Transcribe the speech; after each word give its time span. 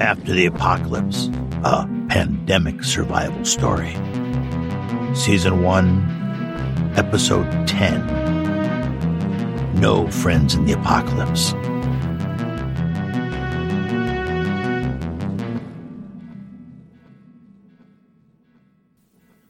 After 0.00 0.32
the 0.32 0.46
Apocalypse, 0.46 1.28
a 1.64 1.86
pandemic 2.08 2.84
survival 2.84 3.44
story. 3.44 3.94
Season 5.14 5.62
1, 5.64 6.94
Episode 6.96 7.66
10 7.66 8.06
No 9.80 10.08
Friends 10.08 10.54
in 10.54 10.66
the 10.66 10.72
Apocalypse. 10.74 11.52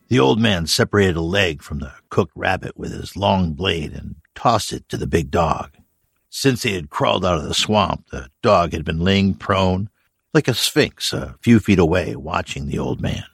The 0.09 0.19
old 0.19 0.41
man 0.41 0.67
separated 0.67 1.17
a 1.17 1.21
leg 1.21 1.63
from 1.63 1.81
the 1.81 1.93
cooked 2.09 2.33
rabbit 2.35 2.79
with 2.79 2.93
his 2.93 3.17
long 3.17 3.53
blade 3.53 3.93
and 3.93 4.17
tossed 4.35 4.73
it 4.73 4.89
to 4.89 4.97
the 4.97 5.07
big 5.07 5.31
dog. 5.31 5.78
Since 6.31 6.63
he 6.63 6.75
had 6.75 6.91
crawled 6.91 7.25
out 7.25 7.39
of 7.39 7.45
the 7.45 7.55
swamp, 7.55 8.07
the 8.11 8.31
dog 8.43 8.73
had 8.73 8.85
been 8.85 9.01
laying 9.01 9.35
prone 9.35 9.89
like 10.35 10.49
a 10.49 10.55
sphinx 10.55 11.13
a 11.13 11.37
few 11.41 11.59
feet 11.59 11.79
away, 11.79 12.15
watching 12.15 12.67
the 12.67 12.79
old 12.79 13.01
man. 13.01 13.25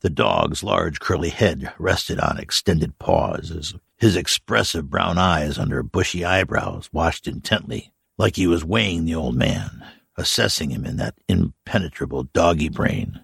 The 0.00 0.10
dog's 0.10 0.62
large 0.62 1.00
curly 1.00 1.30
head 1.30 1.72
rested 1.78 2.18
on 2.18 2.38
extended 2.38 2.98
paws 2.98 3.50
as 3.50 3.74
his 3.96 4.16
expressive 4.16 4.90
brown 4.90 5.16
eyes 5.16 5.58
under 5.58 5.82
bushy 5.82 6.24
eyebrows 6.24 6.90
watched 6.92 7.26
intently, 7.26 7.92
like 8.18 8.36
he 8.36 8.46
was 8.46 8.64
weighing 8.64 9.04
the 9.04 9.14
old 9.14 9.34
man, 9.34 9.84
assessing 10.16 10.70
him 10.70 10.84
in 10.84 10.96
that 10.96 11.14
impenetrable 11.28 12.24
doggy 12.24 12.68
brain. 12.68 13.20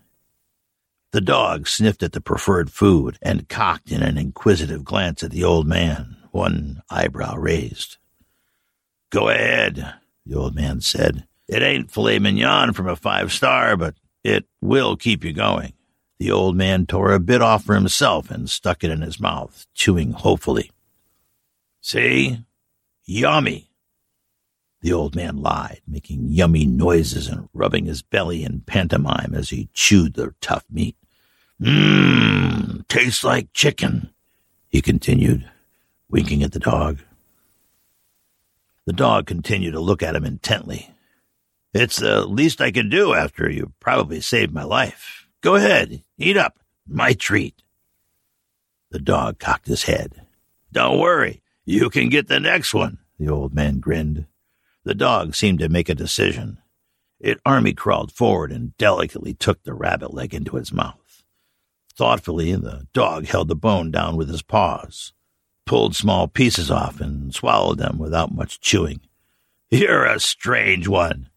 The 1.12 1.20
dog 1.20 1.66
sniffed 1.66 2.02
at 2.02 2.12
the 2.12 2.20
preferred 2.20 2.70
food 2.70 3.18
and 3.20 3.48
cocked 3.48 3.90
in 3.90 4.02
an 4.02 4.16
inquisitive 4.16 4.84
glance 4.84 5.22
at 5.22 5.32
the 5.32 5.44
old 5.44 5.66
man, 5.66 6.16
one 6.30 6.82
eyebrow 6.88 7.34
raised. 7.36 7.98
Go 9.11 9.28
ahead, 9.28 9.94
the 10.25 10.36
old 10.36 10.55
man 10.55 10.80
said. 10.80 11.27
It 11.48 11.62
ain't 11.62 11.91
filet 11.91 12.20
mignon 12.20 12.72
from 12.72 12.89
a 12.89 12.94
five 12.94 13.33
star, 13.33 13.77
but 13.77 13.97
it 14.22 14.47
will 14.61 14.97
keep 14.97 15.25
you 15.25 15.33
going. 15.33 15.72
The 16.20 16.30
old 16.30 16.55
man 16.55 16.86
tore 16.86 17.12
a 17.12 17.19
bit 17.19 17.42
off 17.42 17.64
for 17.64 17.75
himself 17.75 18.30
and 18.30 18.48
stuck 18.48 18.84
it 18.84 18.91
in 18.91 19.00
his 19.00 19.19
mouth, 19.19 19.67
chewing 19.75 20.12
hopefully. 20.12 20.70
See? 21.80 22.44
Yummy. 23.05 23.70
The 24.83 24.92
old 24.92 25.17
man 25.17 25.39
lied, 25.39 25.80
making 25.89 26.28
yummy 26.28 26.64
noises 26.64 27.27
and 27.27 27.48
rubbing 27.52 27.86
his 27.86 28.02
belly 28.02 28.45
in 28.45 28.61
pantomime 28.61 29.34
as 29.34 29.50
he 29.50 29.69
chewed 29.72 30.14
the 30.14 30.34
tough 30.41 30.64
meat. 30.70 30.97
Mmm, 31.61 32.86
tastes 32.89 33.24
like 33.24 33.52
chicken, 33.52 34.11
he 34.69 34.80
continued, 34.80 35.50
winking 36.08 36.42
at 36.42 36.52
the 36.52 36.58
dog. 36.58 36.98
The 38.91 38.96
dog 38.96 39.27
continued 39.27 39.74
to 39.74 39.80
look 39.80 40.02
at 40.02 40.16
him 40.16 40.24
intently. 40.24 40.92
It's 41.72 41.98
the 41.98 42.27
least 42.27 42.60
I 42.60 42.72
can 42.72 42.88
do 42.88 43.14
after 43.14 43.48
you 43.48 43.72
probably 43.78 44.20
saved 44.20 44.52
my 44.52 44.64
life. 44.64 45.28
Go 45.42 45.55
ahead, 45.55 46.02
eat 46.18 46.36
up. 46.36 46.58
My 46.89 47.12
treat. 47.12 47.62
The 48.90 48.98
dog 48.98 49.39
cocked 49.39 49.68
his 49.68 49.84
head. 49.84 50.27
Don't 50.73 50.98
worry, 50.98 51.40
you 51.64 51.89
can 51.89 52.08
get 52.08 52.27
the 52.27 52.40
next 52.40 52.74
one, 52.74 52.98
the 53.17 53.28
old 53.28 53.55
man 53.55 53.78
grinned. 53.78 54.27
The 54.83 54.96
dog 54.96 55.36
seemed 55.36 55.61
to 55.61 55.68
make 55.68 55.89
a 55.89 55.95
decision. 55.95 56.58
It 57.20 57.39
army 57.46 57.74
crawled 57.74 58.11
forward 58.11 58.51
and 58.51 58.77
delicately 58.77 59.34
took 59.34 59.62
the 59.62 59.72
rabbit 59.72 60.12
leg 60.12 60.34
into 60.34 60.57
its 60.57 60.72
mouth. 60.72 61.22
Thoughtfully, 61.95 62.57
the 62.57 62.89
dog 62.92 63.27
held 63.27 63.46
the 63.46 63.55
bone 63.55 63.92
down 63.92 64.17
with 64.17 64.28
his 64.28 64.42
paws 64.42 65.12
pulled 65.66 65.94
small 65.94 66.28
pieces 66.28 66.70
off 66.70 67.00
and 67.00 67.34
swallowed 67.34 67.78
them 67.78 67.98
without 67.98 68.34
much 68.34 68.60
chewing. 68.60 69.00
You're 69.70 70.04
a 70.04 70.18
strange 70.18 70.88
one. 70.88 71.28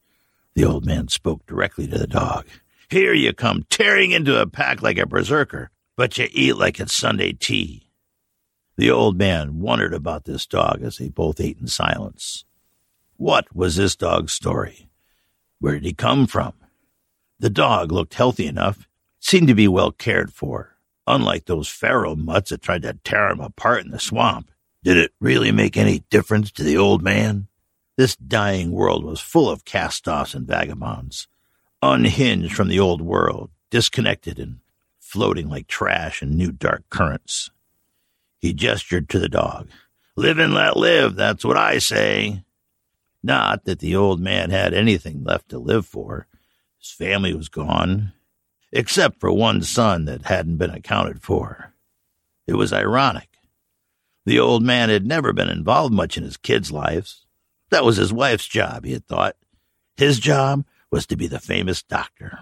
The 0.55 0.65
old 0.65 0.85
man 0.85 1.07
spoke 1.07 1.45
directly 1.45 1.87
to 1.87 1.97
the 1.97 2.07
dog. 2.07 2.47
Here 2.89 3.13
you 3.13 3.33
come 3.33 3.65
tearing 3.69 4.11
into 4.11 4.39
a 4.39 4.47
pack 4.47 4.81
like 4.81 4.97
a 4.97 5.05
berserker, 5.05 5.71
but 5.95 6.17
you 6.17 6.27
eat 6.31 6.57
like 6.57 6.79
it's 6.79 6.95
Sunday 6.95 7.33
tea. 7.33 7.87
The 8.75 8.89
old 8.89 9.17
man 9.17 9.59
wondered 9.59 9.93
about 9.93 10.25
this 10.25 10.47
dog 10.47 10.81
as 10.81 10.97
they 10.97 11.09
both 11.09 11.39
ate 11.39 11.59
in 11.59 11.67
silence. 11.67 12.45
What 13.17 13.55
was 13.55 13.75
this 13.75 13.95
dog's 13.95 14.33
story? 14.33 14.89
Where 15.59 15.73
did 15.73 15.85
he 15.85 15.93
come 15.93 16.27
from? 16.27 16.53
The 17.39 17.49
dog 17.49 17.91
looked 17.91 18.15
healthy 18.15 18.47
enough, 18.47 18.87
seemed 19.19 19.47
to 19.47 19.55
be 19.55 19.67
well 19.67 19.91
cared 19.91 20.33
for. 20.33 20.72
Unlike 21.05 21.45
those 21.45 21.67
pharaoh 21.67 22.15
mutts 22.15 22.51
that 22.51 22.61
tried 22.61 22.83
to 22.83 22.97
tear 23.03 23.29
him 23.29 23.41
apart 23.41 23.83
in 23.83 23.91
the 23.91 23.99
swamp, 23.99 24.49
did 24.83 24.97
it 24.97 25.11
really 25.19 25.51
make 25.51 25.75
any 25.75 26.03
difference 26.09 26.51
to 26.51 26.63
the 26.63 26.77
old 26.77 27.01
man? 27.01 27.47
This 27.97 28.15
dying 28.15 28.71
world 28.71 29.03
was 29.03 29.19
full 29.19 29.49
of 29.49 29.65
cast-offs 29.65 30.33
and 30.33 30.47
vagabonds, 30.47 31.27
unhinged 31.81 32.53
from 32.53 32.69
the 32.69 32.79
old 32.79 33.01
world, 33.01 33.51
disconnected 33.69 34.39
and 34.39 34.59
floating 34.99 35.49
like 35.49 35.67
trash 35.67 36.21
in 36.21 36.35
new 36.35 36.51
dark 36.51 36.83
currents. 36.89 37.51
He 38.39 38.53
gestured 38.53 39.09
to 39.09 39.19
the 39.19 39.29
dog. 39.29 39.69
Live 40.15 40.39
and 40.39 40.53
let 40.53 40.77
live, 40.77 41.15
that's 41.15 41.45
what 41.45 41.57
I 41.57 41.77
say. 41.79 42.43
Not 43.21 43.65
that 43.65 43.79
the 43.79 43.95
old 43.95 44.19
man 44.19 44.49
had 44.49 44.73
anything 44.73 45.23
left 45.23 45.49
to 45.49 45.59
live 45.59 45.85
for. 45.85 46.27
His 46.79 46.91
family 46.91 47.33
was 47.33 47.47
gone 47.49 48.13
except 48.73 49.19
for 49.19 49.31
one 49.31 49.61
son 49.61 50.05
that 50.05 50.25
hadn't 50.25 50.57
been 50.57 50.71
accounted 50.71 51.21
for. 51.21 51.73
It 52.47 52.55
was 52.55 52.73
ironic. 52.73 53.29
The 54.25 54.39
old 54.39 54.63
man 54.63 54.89
had 54.89 55.05
never 55.05 55.31
been 55.31 55.49
involved 55.49 55.93
much 55.93 56.17
in 56.17 56.23
his 56.23 56.37
kids' 56.37 56.71
lives. 56.71 57.25
That 57.69 57.85
was 57.85 57.97
his 57.97 58.11
wife's 58.11 58.47
job, 58.47 58.83
he 58.83 58.93
had 58.93 59.05
thought. 59.05 59.35
His 59.95 60.19
job 60.19 60.65
was 60.89 61.05
to 61.07 61.15
be 61.15 61.27
the 61.27 61.39
famous 61.39 61.83
doctor. 61.83 62.39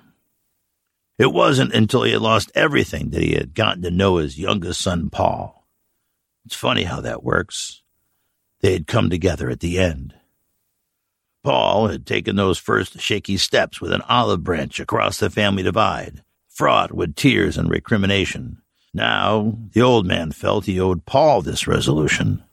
It 1.19 1.33
wasn't 1.33 1.73
until 1.73 2.03
he 2.03 2.13
had 2.13 2.21
lost 2.21 2.51
everything 2.55 3.09
that 3.09 3.21
he 3.21 3.33
had 3.33 3.53
gotten 3.53 3.81
to 3.83 3.91
know 3.91 4.15
his 4.15 4.39
youngest 4.39 4.81
son, 4.81 5.09
Paul. 5.09 5.67
It's 6.45 6.55
funny 6.55 6.83
how 6.83 7.01
that 7.01 7.23
works. 7.23 7.83
They 8.61 8.73
had 8.73 8.87
come 8.87 9.09
together 9.09 9.49
at 9.49 9.59
the 9.59 9.79
end. 9.79 10.15
Paul 11.43 11.87
had 11.87 12.05
taken 12.05 12.35
those 12.35 12.59
first 12.59 12.99
shaky 12.99 13.37
steps 13.37 13.81
with 13.81 13.91
an 13.91 14.01
olive 14.07 14.43
branch 14.43 14.79
across 14.79 15.17
the 15.17 15.29
family 15.29 15.63
divide, 15.63 16.23
fraught 16.49 16.91
with 16.91 17.15
tears 17.15 17.57
and 17.57 17.69
recrimination. 17.69 18.61
Now, 18.93 19.57
the 19.71 19.81
old 19.81 20.05
man 20.05 20.31
felt 20.31 20.65
he 20.65 20.79
owed 20.79 21.05
Paul 21.05 21.41
this 21.41 21.67
resolution. 21.67 22.43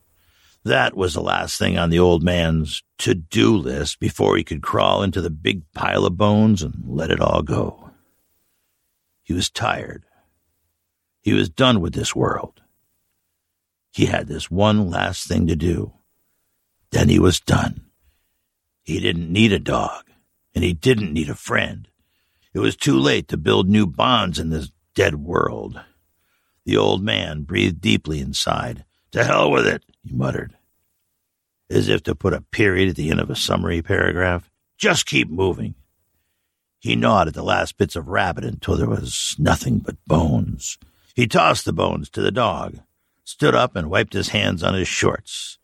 That 0.64 0.96
was 0.96 1.14
the 1.14 1.20
last 1.20 1.58
thing 1.58 1.76
on 1.78 1.90
the 1.90 1.98
old 1.98 2.22
man's 2.22 2.82
to 2.98 3.14
do 3.14 3.56
list 3.56 4.00
before 4.00 4.36
he 4.36 4.44
could 4.44 4.62
crawl 4.62 5.02
into 5.02 5.20
the 5.20 5.30
big 5.30 5.62
pile 5.72 6.04
of 6.04 6.16
bones 6.16 6.62
and 6.62 6.74
let 6.86 7.10
it 7.10 7.20
all 7.20 7.42
go. 7.42 7.90
He 9.22 9.34
was 9.34 9.50
tired. 9.50 10.04
He 11.20 11.32
was 11.32 11.50
done 11.50 11.80
with 11.80 11.92
this 11.92 12.14
world. 12.14 12.62
He 13.92 14.06
had 14.06 14.28
this 14.28 14.50
one 14.50 14.88
last 14.90 15.26
thing 15.26 15.46
to 15.48 15.56
do. 15.56 15.92
Then 16.90 17.08
he 17.08 17.18
was 17.18 17.40
done. 17.40 17.87
He 18.88 19.00
didn't 19.00 19.30
need 19.30 19.52
a 19.52 19.58
dog, 19.58 20.04
and 20.54 20.64
he 20.64 20.72
didn't 20.72 21.12
need 21.12 21.28
a 21.28 21.34
friend. 21.34 21.86
It 22.54 22.60
was 22.60 22.74
too 22.74 22.98
late 22.98 23.28
to 23.28 23.36
build 23.36 23.68
new 23.68 23.86
bonds 23.86 24.38
in 24.38 24.48
this 24.48 24.72
dead 24.94 25.16
world. 25.16 25.78
The 26.64 26.78
old 26.78 27.02
man 27.02 27.42
breathed 27.42 27.82
deeply 27.82 28.18
inside. 28.18 28.86
To 29.10 29.24
hell 29.24 29.50
with 29.50 29.66
it, 29.66 29.84
he 30.02 30.14
muttered, 30.14 30.56
as 31.68 31.88
if 31.88 32.02
to 32.04 32.14
put 32.14 32.32
a 32.32 32.40
period 32.40 32.88
at 32.88 32.96
the 32.96 33.10
end 33.10 33.20
of 33.20 33.28
a 33.28 33.36
summary 33.36 33.82
paragraph. 33.82 34.50
Just 34.78 35.04
keep 35.04 35.28
moving. 35.28 35.74
He 36.78 36.96
gnawed 36.96 37.28
at 37.28 37.34
the 37.34 37.42
last 37.42 37.76
bits 37.76 37.94
of 37.94 38.08
rabbit 38.08 38.46
until 38.46 38.78
there 38.78 38.88
was 38.88 39.36
nothing 39.38 39.80
but 39.80 40.02
bones. 40.06 40.78
He 41.14 41.26
tossed 41.26 41.66
the 41.66 41.74
bones 41.74 42.08
to 42.08 42.22
the 42.22 42.32
dog, 42.32 42.78
stood 43.22 43.54
up 43.54 43.76
and 43.76 43.90
wiped 43.90 44.14
his 44.14 44.30
hands 44.30 44.62
on 44.62 44.72
his 44.72 44.88
shorts. 44.88 45.58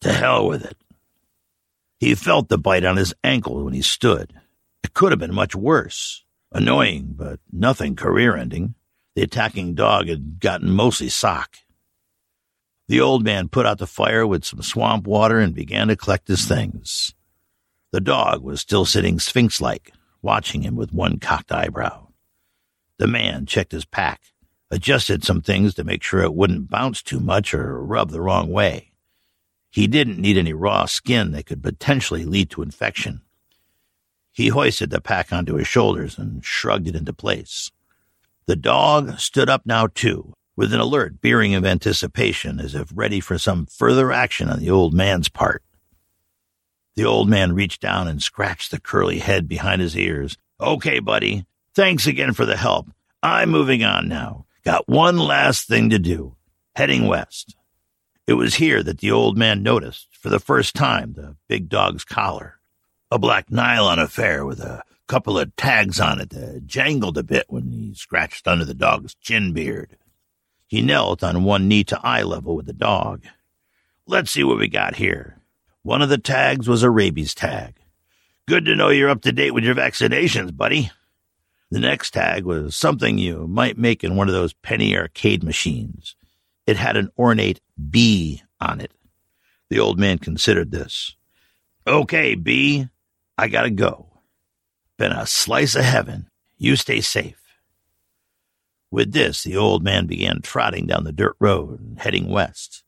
To 0.00 0.12
hell 0.12 0.48
with 0.48 0.64
it. 0.64 0.76
He 1.98 2.14
felt 2.14 2.48
the 2.48 2.58
bite 2.58 2.84
on 2.84 2.96
his 2.96 3.14
ankle 3.24 3.64
when 3.64 3.72
he 3.72 3.82
stood. 3.82 4.34
It 4.84 4.94
could 4.94 5.12
have 5.12 5.18
been 5.18 5.34
much 5.34 5.54
worse. 5.54 6.24
Annoying, 6.52 7.14
but 7.16 7.40
nothing 7.50 7.96
career 7.96 8.36
ending. 8.36 8.74
The 9.14 9.22
attacking 9.22 9.74
dog 9.74 10.08
had 10.08 10.38
gotten 10.40 10.70
mostly 10.70 11.08
sock. 11.08 11.56
The 12.88 13.00
old 13.00 13.24
man 13.24 13.48
put 13.48 13.66
out 13.66 13.78
the 13.78 13.86
fire 13.86 14.26
with 14.26 14.44
some 14.44 14.62
swamp 14.62 15.06
water 15.06 15.40
and 15.40 15.54
began 15.54 15.88
to 15.88 15.96
collect 15.96 16.28
his 16.28 16.46
things. 16.46 17.14
The 17.92 18.00
dog 18.00 18.42
was 18.42 18.60
still 18.60 18.84
sitting 18.84 19.18
sphinx 19.18 19.60
like, 19.60 19.92
watching 20.22 20.62
him 20.62 20.76
with 20.76 20.92
one 20.92 21.18
cocked 21.18 21.50
eyebrow. 21.50 22.08
The 22.98 23.06
man 23.06 23.46
checked 23.46 23.72
his 23.72 23.84
pack, 23.84 24.20
adjusted 24.70 25.24
some 25.24 25.40
things 25.40 25.74
to 25.74 25.84
make 25.84 26.02
sure 26.02 26.22
it 26.22 26.34
wouldn't 26.34 26.70
bounce 26.70 27.02
too 27.02 27.20
much 27.20 27.54
or 27.54 27.82
rub 27.82 28.10
the 28.10 28.20
wrong 28.20 28.50
way. 28.50 28.92
He 29.76 29.86
didn't 29.86 30.18
need 30.18 30.38
any 30.38 30.54
raw 30.54 30.86
skin 30.86 31.32
that 31.32 31.44
could 31.44 31.62
potentially 31.62 32.24
lead 32.24 32.48
to 32.48 32.62
infection. 32.62 33.20
He 34.32 34.48
hoisted 34.48 34.88
the 34.88 35.02
pack 35.02 35.34
onto 35.34 35.56
his 35.56 35.68
shoulders 35.68 36.16
and 36.16 36.42
shrugged 36.42 36.88
it 36.88 36.96
into 36.96 37.12
place. 37.12 37.70
The 38.46 38.56
dog 38.56 39.18
stood 39.18 39.50
up 39.50 39.66
now 39.66 39.88
too, 39.88 40.32
with 40.56 40.72
an 40.72 40.80
alert 40.80 41.20
bearing 41.20 41.54
of 41.54 41.66
anticipation 41.66 42.58
as 42.58 42.74
if 42.74 42.90
ready 42.94 43.20
for 43.20 43.36
some 43.36 43.66
further 43.66 44.12
action 44.12 44.48
on 44.48 44.60
the 44.60 44.70
old 44.70 44.94
man's 44.94 45.28
part. 45.28 45.62
The 46.94 47.04
old 47.04 47.28
man 47.28 47.54
reached 47.54 47.82
down 47.82 48.08
and 48.08 48.22
scratched 48.22 48.70
the 48.70 48.80
curly 48.80 49.18
head 49.18 49.46
behind 49.46 49.82
his 49.82 49.94
ears. 49.94 50.38
Okay, 50.58 51.00
buddy. 51.00 51.44
Thanks 51.74 52.06
again 52.06 52.32
for 52.32 52.46
the 52.46 52.56
help. 52.56 52.90
I'm 53.22 53.50
moving 53.50 53.84
on 53.84 54.08
now. 54.08 54.46
Got 54.64 54.88
one 54.88 55.18
last 55.18 55.68
thing 55.68 55.90
to 55.90 55.98
do. 55.98 56.34
Heading 56.74 57.06
west. 57.08 57.56
It 58.26 58.34
was 58.34 58.56
here 58.56 58.82
that 58.82 58.98
the 58.98 59.12
old 59.12 59.38
man 59.38 59.62
noticed, 59.62 60.08
for 60.10 60.30
the 60.30 60.40
first 60.40 60.74
time, 60.74 61.12
the 61.12 61.36
big 61.48 61.68
dog's 61.68 62.04
collar. 62.04 62.58
A 63.10 63.18
black 63.20 63.52
nylon 63.52 64.00
affair 64.00 64.44
with 64.44 64.58
a 64.58 64.82
couple 65.06 65.38
of 65.38 65.54
tags 65.54 66.00
on 66.00 66.20
it 66.20 66.30
that 66.30 66.66
jangled 66.66 67.16
a 67.16 67.22
bit 67.22 67.46
when 67.48 67.70
he 67.70 67.94
scratched 67.94 68.48
under 68.48 68.64
the 68.64 68.74
dog's 68.74 69.14
chin 69.14 69.52
beard. 69.52 69.96
He 70.66 70.82
knelt 70.82 71.22
on 71.22 71.44
one 71.44 71.68
knee 71.68 71.84
to 71.84 72.00
eye 72.02 72.22
level 72.22 72.56
with 72.56 72.66
the 72.66 72.72
dog. 72.72 73.22
Let's 74.06 74.32
see 74.32 74.42
what 74.42 74.58
we 74.58 74.66
got 74.66 74.96
here. 74.96 75.38
One 75.82 76.02
of 76.02 76.08
the 76.08 76.18
tags 76.18 76.68
was 76.68 76.82
a 76.82 76.90
rabies 76.90 77.32
tag. 77.32 77.76
Good 78.48 78.64
to 78.64 78.74
know 78.74 78.88
you're 78.88 79.08
up 79.08 79.22
to 79.22 79.30
date 79.30 79.52
with 79.52 79.62
your 79.62 79.76
vaccinations, 79.76 80.56
buddy. 80.56 80.90
The 81.70 81.78
next 81.78 82.10
tag 82.10 82.44
was 82.44 82.74
something 82.74 83.18
you 83.18 83.46
might 83.46 83.78
make 83.78 84.02
in 84.02 84.16
one 84.16 84.28
of 84.28 84.34
those 84.34 84.52
penny 84.52 84.96
arcade 84.96 85.44
machines. 85.44 86.16
It 86.66 86.76
had 86.76 86.96
an 86.96 87.10
ornate 87.16 87.60
B 87.90 88.42
on 88.60 88.80
it. 88.80 88.92
The 89.68 89.78
old 89.78 89.98
man 89.98 90.18
considered 90.18 90.70
this. 90.70 91.16
Okay, 91.86 92.34
B, 92.34 92.88
I 93.36 93.48
gotta 93.48 93.70
go. 93.70 94.06
Been 94.96 95.12
a 95.12 95.26
slice 95.26 95.74
of 95.74 95.84
heaven. 95.84 96.30
You 96.56 96.76
stay 96.76 97.00
safe. 97.00 97.40
With 98.90 99.12
this, 99.12 99.42
the 99.42 99.56
old 99.56 99.82
man 99.82 100.06
began 100.06 100.40
trotting 100.40 100.86
down 100.86 101.04
the 101.04 101.12
dirt 101.12 101.36
road 101.38 101.80
and 101.80 101.98
heading 101.98 102.28
west. 102.28 102.84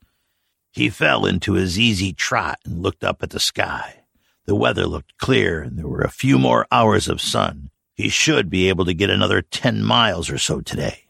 He 0.70 0.88
fell 0.88 1.26
into 1.26 1.55
his 1.55 1.79
easy 1.79 2.12
trot 2.12 2.61
and 2.64 2.82
looked 2.82 3.05
up 3.05 3.23
at 3.23 3.31
the 3.31 3.40
sky. 3.40 4.05
The 4.46 4.55
weather 4.55 4.87
looked 4.87 5.19
clear 5.19 5.61
and 5.61 5.79
there 5.79 5.88
were 5.88 6.00
a 6.00 6.11
few 6.11 6.38
more 6.38 6.67
hours 6.73 7.08
of 7.08 7.20
sun. 7.20 7.70
He 7.94 8.08
should 8.08 8.49
be 8.49 8.69
able 8.69 8.85
to 8.85 8.94
get 8.94 9.11
another 9.11 9.43
10 9.43 9.82
miles 9.82 10.31
or 10.31 10.38
so 10.38 10.61
today. 10.61 11.08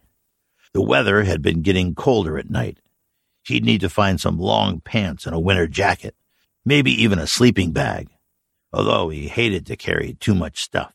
The 0.72 0.82
weather 0.82 1.22
had 1.24 1.42
been 1.42 1.62
getting 1.62 1.94
colder 1.94 2.38
at 2.38 2.50
night. 2.50 2.78
He'd 3.48 3.64
need 3.64 3.80
to 3.80 3.88
find 3.88 4.20
some 4.20 4.38
long 4.38 4.80
pants 4.80 5.24
and 5.24 5.34
a 5.34 5.40
winter 5.40 5.66
jacket, 5.66 6.14
maybe 6.66 6.90
even 7.02 7.18
a 7.18 7.26
sleeping 7.26 7.72
bag, 7.72 8.10
although 8.74 9.08
he 9.08 9.28
hated 9.28 9.64
to 9.66 9.76
carry 9.76 10.18
too 10.20 10.34
much 10.34 10.62
stuff. 10.62 10.92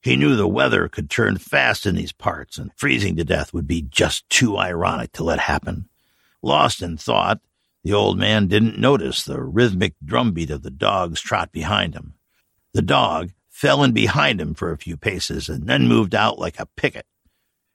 He 0.00 0.16
knew 0.16 0.34
the 0.34 0.48
weather 0.48 0.88
could 0.88 1.08
turn 1.08 1.38
fast 1.38 1.86
in 1.86 1.94
these 1.94 2.10
parts, 2.10 2.58
and 2.58 2.72
freezing 2.74 3.14
to 3.14 3.24
death 3.24 3.54
would 3.54 3.68
be 3.68 3.80
just 3.80 4.28
too 4.28 4.58
ironic 4.58 5.12
to 5.12 5.22
let 5.22 5.38
happen. 5.38 5.88
Lost 6.42 6.82
in 6.82 6.96
thought, 6.96 7.40
the 7.84 7.92
old 7.92 8.18
man 8.18 8.48
didn't 8.48 8.80
notice 8.80 9.22
the 9.22 9.40
rhythmic 9.40 9.94
drumbeat 10.04 10.50
of 10.50 10.62
the 10.62 10.70
dog's 10.70 11.20
trot 11.20 11.52
behind 11.52 11.94
him. 11.94 12.14
The 12.72 12.82
dog 12.82 13.30
fell 13.48 13.84
in 13.84 13.92
behind 13.92 14.40
him 14.40 14.54
for 14.54 14.72
a 14.72 14.78
few 14.78 14.96
paces 14.96 15.48
and 15.48 15.68
then 15.68 15.86
moved 15.86 16.16
out 16.16 16.40
like 16.40 16.58
a 16.58 16.66
picket. 16.66 17.06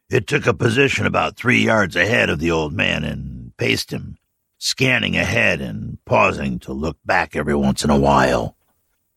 It 0.09 0.27
took 0.27 0.45
a 0.45 0.53
position 0.53 1.05
about 1.05 1.37
three 1.37 1.63
yards 1.63 1.95
ahead 1.95 2.29
of 2.29 2.39
the 2.39 2.51
old 2.51 2.73
man 2.73 3.05
and 3.05 3.36
paced 3.57 3.91
him, 3.91 4.17
scanning 4.57 5.15
ahead 5.15 5.61
and 5.61 5.97
pausing 6.05 6.59
to 6.59 6.73
look 6.73 6.97
back 7.05 7.35
every 7.35 7.55
once 7.55 7.83
in 7.83 7.89
a 7.89 7.99
while. 7.99 8.55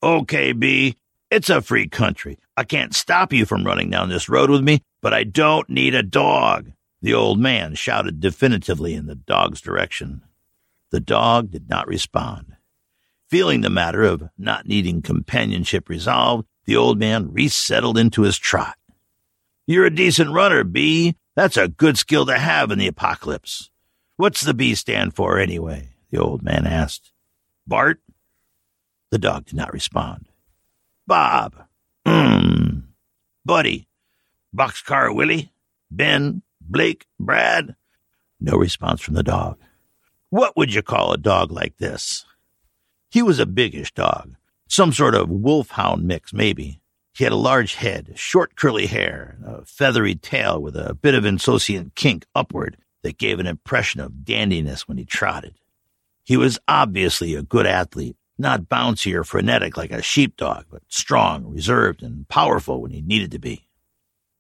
Okay, 0.03 0.53
B, 0.53 0.97
it's 1.31 1.51
a 1.51 1.63
free 1.63 1.89
country. 1.89 2.39
I 2.57 2.65
can't 2.65 2.95
stop 2.95 3.33
you 3.33 3.47
from 3.47 3.65
running 3.65 3.91
down 3.91 4.09
this 4.09 4.29
road 4.29 4.51
with 4.51 4.63
me, 4.63 4.83
but 5.01 5.15
I 5.15 5.25
don't 5.25 5.69
need 5.69 5.95
a 5.95 6.03
dog. 6.03 6.73
The 7.03 7.15
old 7.15 7.39
man 7.39 7.75
shouted 7.75 8.21
definitively 8.21 8.95
in 8.95 9.07
the 9.07 9.15
dog's 9.15 9.61
direction. 9.61 10.23
The 10.91 11.01
dog 11.01 11.51
did 11.51 11.69
not 11.69 11.87
respond. 11.87 12.57
Feeling 13.31 13.61
the 13.61 13.71
matter 13.71 14.03
of 14.03 14.29
not 14.37 14.67
needing 14.67 15.03
companionship 15.03 15.89
resolved, 15.89 16.47
the 16.65 16.77
old 16.77 16.99
man 16.99 17.33
resettled 17.33 17.97
into 17.97 18.23
his 18.23 18.37
trot. 18.37 18.77
You're 19.67 19.87
a 19.87 19.95
decent 19.95 20.33
runner, 20.33 20.65
B. 20.65 21.17
That's 21.37 21.57
a 21.57 21.69
good 21.69 21.97
skill 21.97 22.27
to 22.27 22.37
have 22.37 22.73
in 22.73 22.79
the 22.79 22.89
apocalypse. 22.89 23.70
What's 24.21 24.43
the 24.43 24.53
B 24.53 24.75
stand 24.75 25.17
for, 25.17 25.39
anyway? 25.39 25.95
The 26.11 26.19
old 26.19 26.43
man 26.43 26.67
asked. 26.67 27.11
Bart? 27.67 28.03
The 29.11 29.17
dog 29.17 29.47
did 29.47 29.55
not 29.55 29.73
respond. 29.73 30.29
Bob. 31.07 31.57
Hmm. 32.05 32.81
Buddy. 33.47 33.89
Boxcar 34.55 35.15
Willie? 35.15 35.55
Ben? 35.91 36.43
Blake? 36.61 37.07
Brad? 37.19 37.77
No 38.39 38.59
response 38.59 39.01
from 39.01 39.15
the 39.15 39.23
dog. 39.23 39.57
What 40.29 40.55
would 40.55 40.75
you 40.75 40.83
call 40.83 41.15
a 41.15 41.17
dog 41.17 41.51
like 41.51 41.79
this? 41.79 42.27
He 43.11 43.23
was 43.23 43.39
a 43.39 43.47
biggish 43.47 43.95
dog. 43.95 44.35
Some 44.69 44.93
sort 44.93 45.15
of 45.15 45.31
wolfhound 45.31 46.05
mix, 46.05 46.35
maybe. 46.35 46.83
He 47.15 47.25
had 47.25 47.33
a 47.33 47.37
large 47.37 47.77
head, 47.77 48.13
short 48.17 48.55
curly 48.55 48.85
hair, 48.85 49.39
a 49.47 49.65
feathery 49.65 50.15
tail 50.15 50.61
with 50.61 50.77
a 50.77 50.93
bit 50.93 51.15
of 51.15 51.25
insouciant 51.25 51.95
kink 51.95 52.27
upward 52.35 52.77
that 53.03 53.19
gave 53.19 53.39
an 53.39 53.47
impression 53.47 54.01
of 54.01 54.25
dandiness 54.25 54.83
when 54.83 54.99
he 54.99 55.05
trotted. 55.05 55.55
He 56.25 56.37
was 56.37 56.59
obviously 56.69 57.35
a 57.35 57.43
good 57.43 57.67
athlete, 57.67 58.17
not 58.39 58.69
bouncy 58.69 59.15
or 59.15 59.25
frenetic 59.25 59.77
like 59.77 59.91
a 59.91 60.03
sheepdog, 60.03 60.67
but 60.71 60.83
strong, 60.89 61.47
reserved, 61.47 62.03
and 62.03 62.29
powerful 62.29 62.81
when 62.81 62.91
he 62.91 63.01
needed 63.01 63.31
to 63.33 63.39
be. 63.39 63.67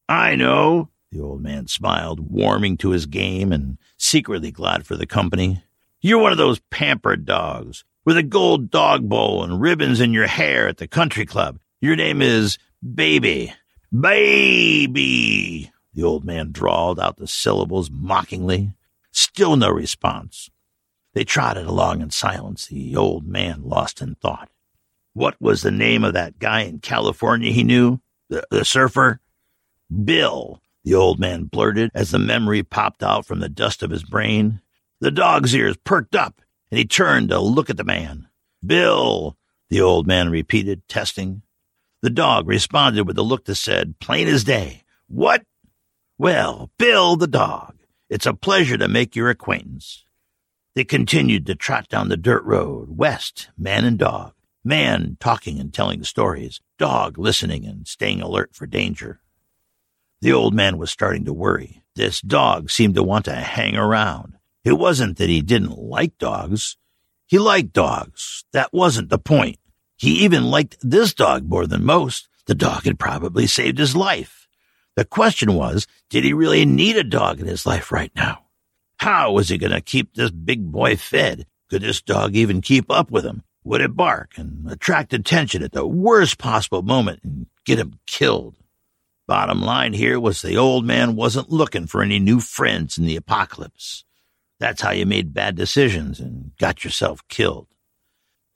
I 0.09 0.37
know, 0.37 0.89
the 1.13 1.21
old 1.21 1.43
man 1.43 1.67
smiled, 1.67 2.21
warming 2.21 2.77
to 2.79 2.91
his 2.91 3.07
game 3.07 3.53
and 3.53 3.79
secretly 3.97 4.51
glad 4.51 4.87
for 4.87 4.97
the 4.97 5.07
company. 5.07 5.63
You're 6.01 6.19
one 6.19 6.33
of 6.33 6.39
those 6.39 6.61
pampered 6.71 7.25
dogs 7.25 7.85
with 8.05 8.17
a 8.17 8.23
gold 8.23 8.71
dog 8.71 9.09
bowl 9.09 9.45
and 9.45 9.61
ribbons 9.61 10.01
in 10.01 10.13
your 10.13 10.27
hair 10.27 10.69
at 10.69 10.79
the 10.79 10.89
country 10.89 11.27
club. 11.27 11.59
Your 11.81 11.97
name 11.97 12.23
is 12.23 12.59
Baby. 12.83 13.53
Baby, 13.93 15.73
the 15.95 16.03
old 16.03 16.25
man 16.25 16.53
drawled 16.53 17.01
out 17.01 17.17
the 17.17 17.27
syllables 17.27 17.91
mockingly. 17.91 18.75
Still 19.13 19.57
no 19.57 19.69
response. 19.71 20.51
They 21.15 21.25
trotted 21.25 21.67
along 21.67 22.01
in 22.01 22.11
silence, 22.11 22.67
the 22.67 22.97
old 22.97 23.27
man 23.27 23.63
lost 23.65 24.01
in 24.01 24.15
thought. 24.15 24.49
What 25.13 25.41
was 25.41 25.63
the 25.63 25.73
name 25.73 26.05
of 26.05 26.13
that 26.15 26.39
guy 26.39 26.63
in 26.63 26.79
California 26.79 27.51
he 27.51 27.65
knew? 27.65 28.01
The, 28.29 28.47
the 28.51 28.65
surfer? 28.65 29.21
Bill, 30.05 30.63
the 30.85 30.95
old 30.95 31.19
man 31.19 31.45
blurted 31.45 31.91
as 31.95 32.13
the 32.13 32.19
memory 32.21 32.63
popped 32.63 33.03
out 33.03 33.27
from 33.27 33.41
the 33.41 33.49
dust 33.49 33.83
of 33.83 33.91
his 33.91 34.05
brain. 34.05 34.61
The 35.01 35.11
dog's 35.11 35.55
ears 35.55 35.77
perked 35.83 36.15
up, 36.15 36.41
and 36.71 36.79
he 36.79 36.85
turned 36.85 37.31
to 37.31 37.41
look 37.41 37.71
at 37.71 37.77
the 37.77 37.85
man. 37.85 38.29
Bill, 38.65 39.37
the 39.69 39.81
old 39.81 40.07
man 40.07 40.31
repeated, 40.31 40.87
testing. 40.87 41.43
The 42.03 42.11
dog 42.11 42.47
responded 42.47 43.07
with 43.07 43.19
a 43.19 43.23
look 43.23 43.47
that 43.47 43.57
said, 43.57 43.99
plain 43.99 44.29
as 44.29 44.45
day, 44.45 44.85
What? 45.09 45.43
Well, 46.21 46.71
Bill 46.77 47.17
the 47.17 47.27
dog. 47.27 47.77
It's 48.11 48.27
a 48.27 48.35
pleasure 48.35 48.77
to 48.77 48.89
make 48.89 49.17
your 49.17 49.31
acquaintance. 49.31 50.05
They 50.75 50.85
continued 50.85 51.47
to 51.47 51.55
trot 51.55 51.89
down 51.89 52.11
the 52.11 52.19
dirt 52.19 52.45
road, 52.45 52.89
west, 52.91 53.49
man 53.57 53.87
and 53.87 53.99
dog. 53.99 54.35
Man 54.63 55.17
talking 55.19 55.59
and 55.59 55.73
telling 55.73 56.05
stories, 56.05 56.61
dog 56.79 57.17
listening 57.17 57.65
and 57.65 57.89
staying 57.89 58.21
alert 58.21 58.55
for 58.55 58.67
danger. 58.67 59.23
The 60.21 60.31
old 60.31 60.53
man 60.53 60.77
was 60.77 60.91
starting 60.91 61.25
to 61.25 61.33
worry. 61.33 61.85
This 61.97 62.21
dog 62.21 62.71
seemed 62.71 62.97
to 62.97 63.03
want 63.03 63.25
to 63.25 63.37
hang 63.37 63.75
around. 63.75 64.35
It 64.63 64.75
wasn't 64.75 65.17
that 65.17 65.31
he 65.31 65.41
didn't 65.41 65.79
like 65.79 66.19
dogs. 66.19 66.77
He 67.29 67.39
liked 67.39 67.73
dogs. 67.73 68.45
That 68.53 68.75
wasn't 68.75 69.09
the 69.09 69.19
point. 69.19 69.59
He 69.97 70.23
even 70.23 70.51
liked 70.51 70.77
this 70.83 71.15
dog 71.15 71.49
more 71.49 71.67
than 71.67 71.83
most. 71.83 72.29
The 72.45 72.55
dog 72.55 72.85
had 72.85 72.99
probably 72.99 73.47
saved 73.47 73.79
his 73.79 73.97
life. 73.97 74.40
The 74.97 75.05
question 75.05 75.55
was, 75.55 75.87
did 76.09 76.25
he 76.25 76.33
really 76.33 76.65
need 76.65 76.97
a 76.97 77.05
dog 77.05 77.41
in 77.41 77.47
his 77.47 77.67
life 77.67 77.93
right 77.93 78.13
now? 78.15 78.45
How 78.99 79.33
was 79.33 79.49
he 79.49 79.59
going 79.59 79.73
to 79.73 79.81
keep 79.81 80.15
this 80.15 80.31
big 80.31 80.71
boy 80.71 80.97
fed? 80.97 81.47
Could 81.71 81.83
this 81.83 82.03
dog 82.03 82.35
even 82.35 82.61
keep 82.61 82.91
up 82.91 83.11
with 83.11 83.25
him? 83.25 83.43
Would 83.65 83.81
it 83.81 83.97
bark 83.97 84.33
and 84.37 84.71
attract 84.71 85.13
attention 85.13 85.63
at 85.63 85.73
the 85.73 85.87
worst 85.87 86.39
possible 86.39 86.83
moment 86.83 87.21
and 87.23 87.47
get 87.65 87.79
him 87.79 87.99
killed? 88.07 88.57
Bottom 89.27 89.63
line 89.63 89.93
here 89.93 90.19
was 90.19 90.43
the 90.43 90.57
old 90.57 90.85
man 90.85 91.15
wasn't 91.15 91.51
looking 91.51 91.87
for 91.87 92.03
any 92.03 92.19
new 92.19 92.41
friends 92.41 92.99
in 92.99 93.05
the 93.05 93.17
apocalypse. 93.17 94.05
That's 94.59 94.83
how 94.83 94.91
you 94.91 95.07
made 95.07 95.33
bad 95.33 95.55
decisions 95.55 96.21
and 96.21 96.51
got 96.59 96.85
yourself 96.85 97.27
killed. 97.29 97.69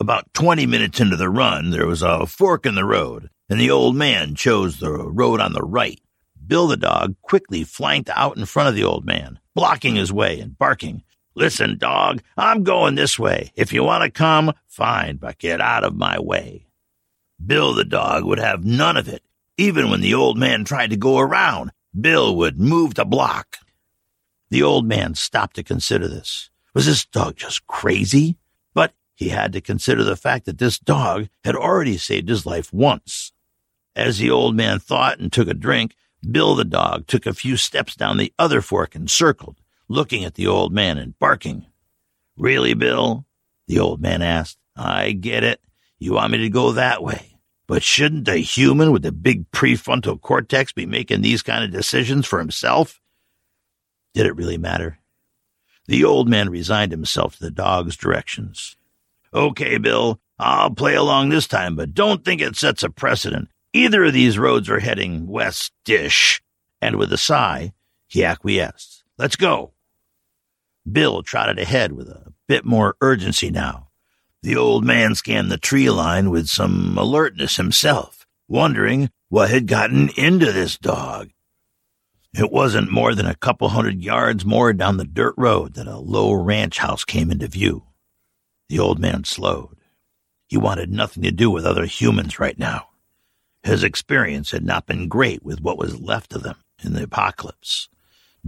About 0.01 0.35
20 0.35 0.67
minutes 0.67 1.01
into 1.01 1.17
the 1.17 1.31
run, 1.31 1.71
there 1.71 1.87
was 1.87 2.03
a 2.03 2.27
fork 2.27 2.67
in 2.67 2.75
the 2.75 2.85
road, 2.85 3.31
and 3.49 3.61
the 3.61 3.71
old 3.71 3.95
man 3.95 4.35
chose 4.35 4.79
the 4.79 4.91
road 4.91 5.41
on 5.41 5.53
the 5.53 5.63
right. 5.63 6.01
Bill 6.47 6.67
the 6.67 6.77
dog 6.77 7.17
quickly 7.23 7.65
flanked 7.65 8.11
out 8.15 8.37
in 8.37 8.45
front 8.47 8.69
of 8.69 8.75
the 8.75 8.85
old 8.85 9.05
man, 9.05 9.39
blocking 9.55 9.95
his 9.97 10.13
way 10.13 10.41
and 10.41 10.59
barking, 10.59 11.03
Listen, 11.37 11.77
dog, 11.79 12.23
I'm 12.37 12.63
going 12.63 12.95
this 12.95 13.19
way. 13.19 13.51
If 13.57 13.73
you 13.73 13.83
want 13.83 14.05
to 14.05 14.11
come, 14.11 14.53
fine, 14.69 15.17
but 15.17 15.39
get 15.39 15.61
out 15.61 15.83
of 15.83 15.97
my 15.97 16.19
way. 16.21 16.67
Bill 17.45 17.75
the 17.75 17.85
dog 17.85 18.25
would 18.25 18.39
have 18.39 18.65
none 18.65 18.97
of 18.97 19.09
it. 19.09 19.23
Even 19.59 19.91
when 19.91 20.01
the 20.01 20.15
old 20.15 20.39
man 20.39 20.65
tried 20.65 20.91
to 20.91 20.97
go 20.97 21.19
around, 21.19 21.73
Bill 21.99 22.37
would 22.37 22.61
move 22.61 22.95
to 22.95 23.05
block. 23.05 23.59
The 24.51 24.63
old 24.63 24.87
man 24.87 25.15
stopped 25.15 25.57
to 25.57 25.65
consider 25.65 26.07
this. 26.07 26.51
Was 26.73 26.87
this 26.87 27.05
dog 27.05 27.37
just 27.37 27.67
crazy? 27.67 28.37
But 28.73 28.93
he 29.15 29.31
had 29.31 29.53
to 29.55 29.61
consider 29.61 30.05
the 30.05 30.17
fact 30.17 30.47
that 30.47 30.59
this 30.59 30.79
dog 30.79 31.29
had 31.43 31.57
already 31.57 31.99
saved 31.99 32.29
his 32.29 32.47
life 32.47 32.73
once. 32.73 33.33
As 33.97 34.19
the 34.19 34.31
old 34.31 34.55
man 34.55 34.79
thought 34.79 35.19
and 35.19 35.33
took 35.33 35.49
a 35.49 35.55
drink, 35.55 35.95
Bill 36.25 36.55
the 36.55 36.65
dog 36.65 37.07
took 37.07 37.27
a 37.27 37.35
few 37.35 37.57
steps 37.57 37.95
down 37.95 38.17
the 38.17 38.33
other 38.39 38.61
fork 38.61 38.95
and 38.95 39.11
circled 39.11 39.57
looking 39.89 40.25
at 40.25 40.35
the 40.35 40.47
old 40.47 40.73
man 40.73 40.99
and 40.99 41.19
barking. 41.19 41.67
Really, 42.37 42.75
Bill? 42.75 43.27
The 43.67 43.79
old 43.79 44.01
man 44.01 44.23
asked. 44.23 44.59
I 44.77 45.13
get 45.13 45.45
it. 45.45 45.61
You 45.99 46.15
want 46.15 46.33
me 46.33 46.39
to 46.39 46.51
go 46.51 46.73
that 46.73 47.03
way. 47.03 47.39
But 47.67 47.83
shouldn't 47.83 48.29
a 48.29 48.37
human 48.37 48.93
with 48.93 49.07
a 49.07 49.13
big 49.13 49.51
prefrontal 49.51 50.21
cortex 50.21 50.73
be 50.73 50.85
making 50.85 51.23
these 51.23 51.43
kind 51.43 51.65
of 51.65 51.71
decisions 51.71 52.27
for 52.27 52.39
himself? 52.39 53.01
Did 54.13 54.27
it 54.27 54.37
really 54.37 54.59
matter? 54.59 54.99
The 55.87 56.05
old 56.05 56.29
man 56.29 56.51
resigned 56.51 56.93
himself 56.93 57.37
to 57.37 57.41
the 57.41 57.51
dog's 57.51 57.97
directions. 57.97 58.77
Okay, 59.33 59.79
Bill, 59.79 60.21
I'll 60.39 60.71
play 60.71 60.95
along 60.95 61.29
this 61.29 61.47
time, 61.47 61.77
but 61.77 61.95
don't 61.95 62.25
think 62.25 62.41
it 62.41 62.57
sets 62.57 62.83
a 62.83 62.91
precedent. 62.91 63.49
Either 63.75 64.05
of 64.05 64.13
these 64.13 64.39
roads 64.39 64.71
are 64.71 64.79
heading 64.79 65.27
west-ish. 65.27 66.41
And 66.81 66.95
with 66.95 67.13
a 67.13 67.19
sigh, 67.19 67.73
he 68.07 68.25
acquiesced. 68.25 69.03
Let's 69.19 69.35
go. 69.35 69.73
Bill 70.91 71.25
trotted 71.25 71.59
ahead 71.59 71.93
with 71.93 72.09
a 72.09 72.33
bit 72.47 72.65
more 72.65 72.95
urgency 73.01 73.51
now. 73.51 73.89
The 74.43 74.55
old 74.55 74.85
man 74.85 75.17
scanned 75.17 75.51
the 75.51 75.59
tree 75.59 75.91
line 75.91 76.31
with 76.31 76.47
some 76.47 76.97
alertness 76.97 77.57
himself, 77.57 78.27
wondering 78.47 79.11
what 79.29 79.51
had 79.51 79.67
gotten 79.67 80.11
into 80.17 80.53
this 80.53 80.79
dog. 80.79 81.31
It 82.33 82.53
wasn't 82.53 82.93
more 82.93 83.15
than 83.15 83.27
a 83.27 83.35
couple 83.35 83.71
hundred 83.71 84.03
yards 84.03 84.45
more 84.45 84.73
down 84.73 84.99
the 84.99 85.05
dirt 85.05 85.35
road 85.37 85.75
that 85.75 85.89
a 85.89 85.99
low 85.99 86.33
ranch 86.33 86.79
house 86.79 87.05
came 87.05 87.31
into 87.31 87.49
view. 87.49 87.87
The 88.69 88.79
old 88.79 89.01
man 89.01 89.25
slowed. 89.25 89.79
He 90.47 90.57
wanted 90.57 90.93
nothing 90.93 91.25
to 91.25 91.33
do 91.33 91.51
with 91.51 91.67
other 91.67 91.87
humans 91.87 92.39
right 92.39 92.59
now. 92.59 92.89
His 93.65 93.83
experience 93.83 94.51
had 94.51 94.65
not 94.65 94.87
been 94.87 95.09
great 95.09 95.43
with 95.43 95.63
what 95.63 95.79
was 95.79 96.01
left 96.01 96.35
of 96.35 96.43
them 96.43 96.57
in 96.85 96.93
the 96.93 97.05
apocalypse. 97.05 97.89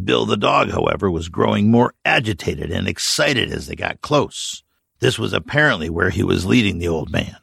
Bill 0.03 0.27
the 0.27 0.37
dog, 0.37 0.71
however, 0.71 1.11
was 1.11 1.31
growing 1.31 1.71
more 1.71 1.95
agitated 2.05 2.71
and 2.71 2.87
excited 2.87 3.51
as 3.51 3.67
they 3.67 3.75
got 3.75 4.03
close. 4.03 4.63
This 5.01 5.19
was 5.19 5.33
apparently 5.33 5.89
where 5.89 6.11
he 6.11 6.23
was 6.23 6.45
leading 6.45 6.79
the 6.79 6.89
old 6.89 7.11
man. 7.11 7.37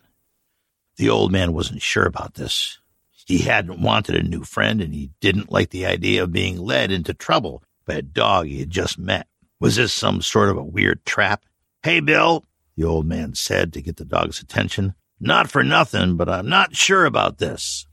The 0.98 1.10
old 1.10 1.32
man 1.32 1.53
wasn't 1.53 1.82
sure 1.82 2.06
about 2.06 2.36
this. 2.36 2.77
He 3.25 3.39
hadn't 3.39 3.82
wanted 3.82 4.15
a 4.15 4.22
new 4.22 4.44
friend 4.44 4.80
and 4.80 4.94
he 4.94 5.10
didn't 5.20 5.51
like 5.51 5.72
the 5.72 5.88
idea 5.88 6.24
of 6.24 6.32
being 6.32 6.60
led 6.60 6.92
into 6.92 7.15
trouble 7.15 7.63
by 7.88 7.96
a 7.96 8.01
dog 8.03 8.46
he 8.46 8.60
had 8.60 8.70
just 8.70 9.00
met. 9.00 9.27
Was 9.60 9.77
this 9.77 9.94
some 9.94 10.22
sort 10.22 10.50
of 10.50 10.58
a 10.58 10.63
weird 10.63 11.03
trap? 11.06 11.44
Hey, 11.82 12.01
Bill, 12.01 12.46
the 12.77 12.84
old 12.84 13.08
man 13.08 13.34
said 13.34 13.74
to 13.74 13.82
get 13.82 13.96
the 13.96 14.06
dog's 14.06 14.42
attention. 14.42 14.94
Not 15.25 15.50
for 15.50 15.63
nothing, 15.63 16.18
but 16.18 16.27
I'm 16.27 16.50
not 16.50 16.75
sure 16.75 17.06
about 17.06 17.38
this. 17.38 17.88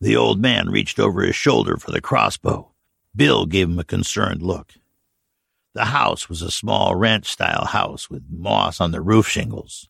The 0.00 0.14
old 0.14 0.40
man 0.40 0.70
reached 0.70 1.00
over 1.00 1.22
his 1.22 1.34
shoulder 1.34 1.76
for 1.76 1.90
the 1.90 2.00
crossbow. 2.00 2.72
Bill 3.16 3.46
gave 3.46 3.68
him 3.68 3.80
a 3.80 3.84
concerned 3.84 4.42
look. 4.42 4.74
The 5.74 5.86
house 5.86 6.28
was 6.28 6.40
a 6.40 6.52
small 6.52 6.94
ranch 6.94 7.26
style 7.26 7.64
house 7.64 8.08
with 8.08 8.22
moss 8.30 8.80
on 8.80 8.92
the 8.92 9.00
roof 9.00 9.26
shingles. 9.26 9.88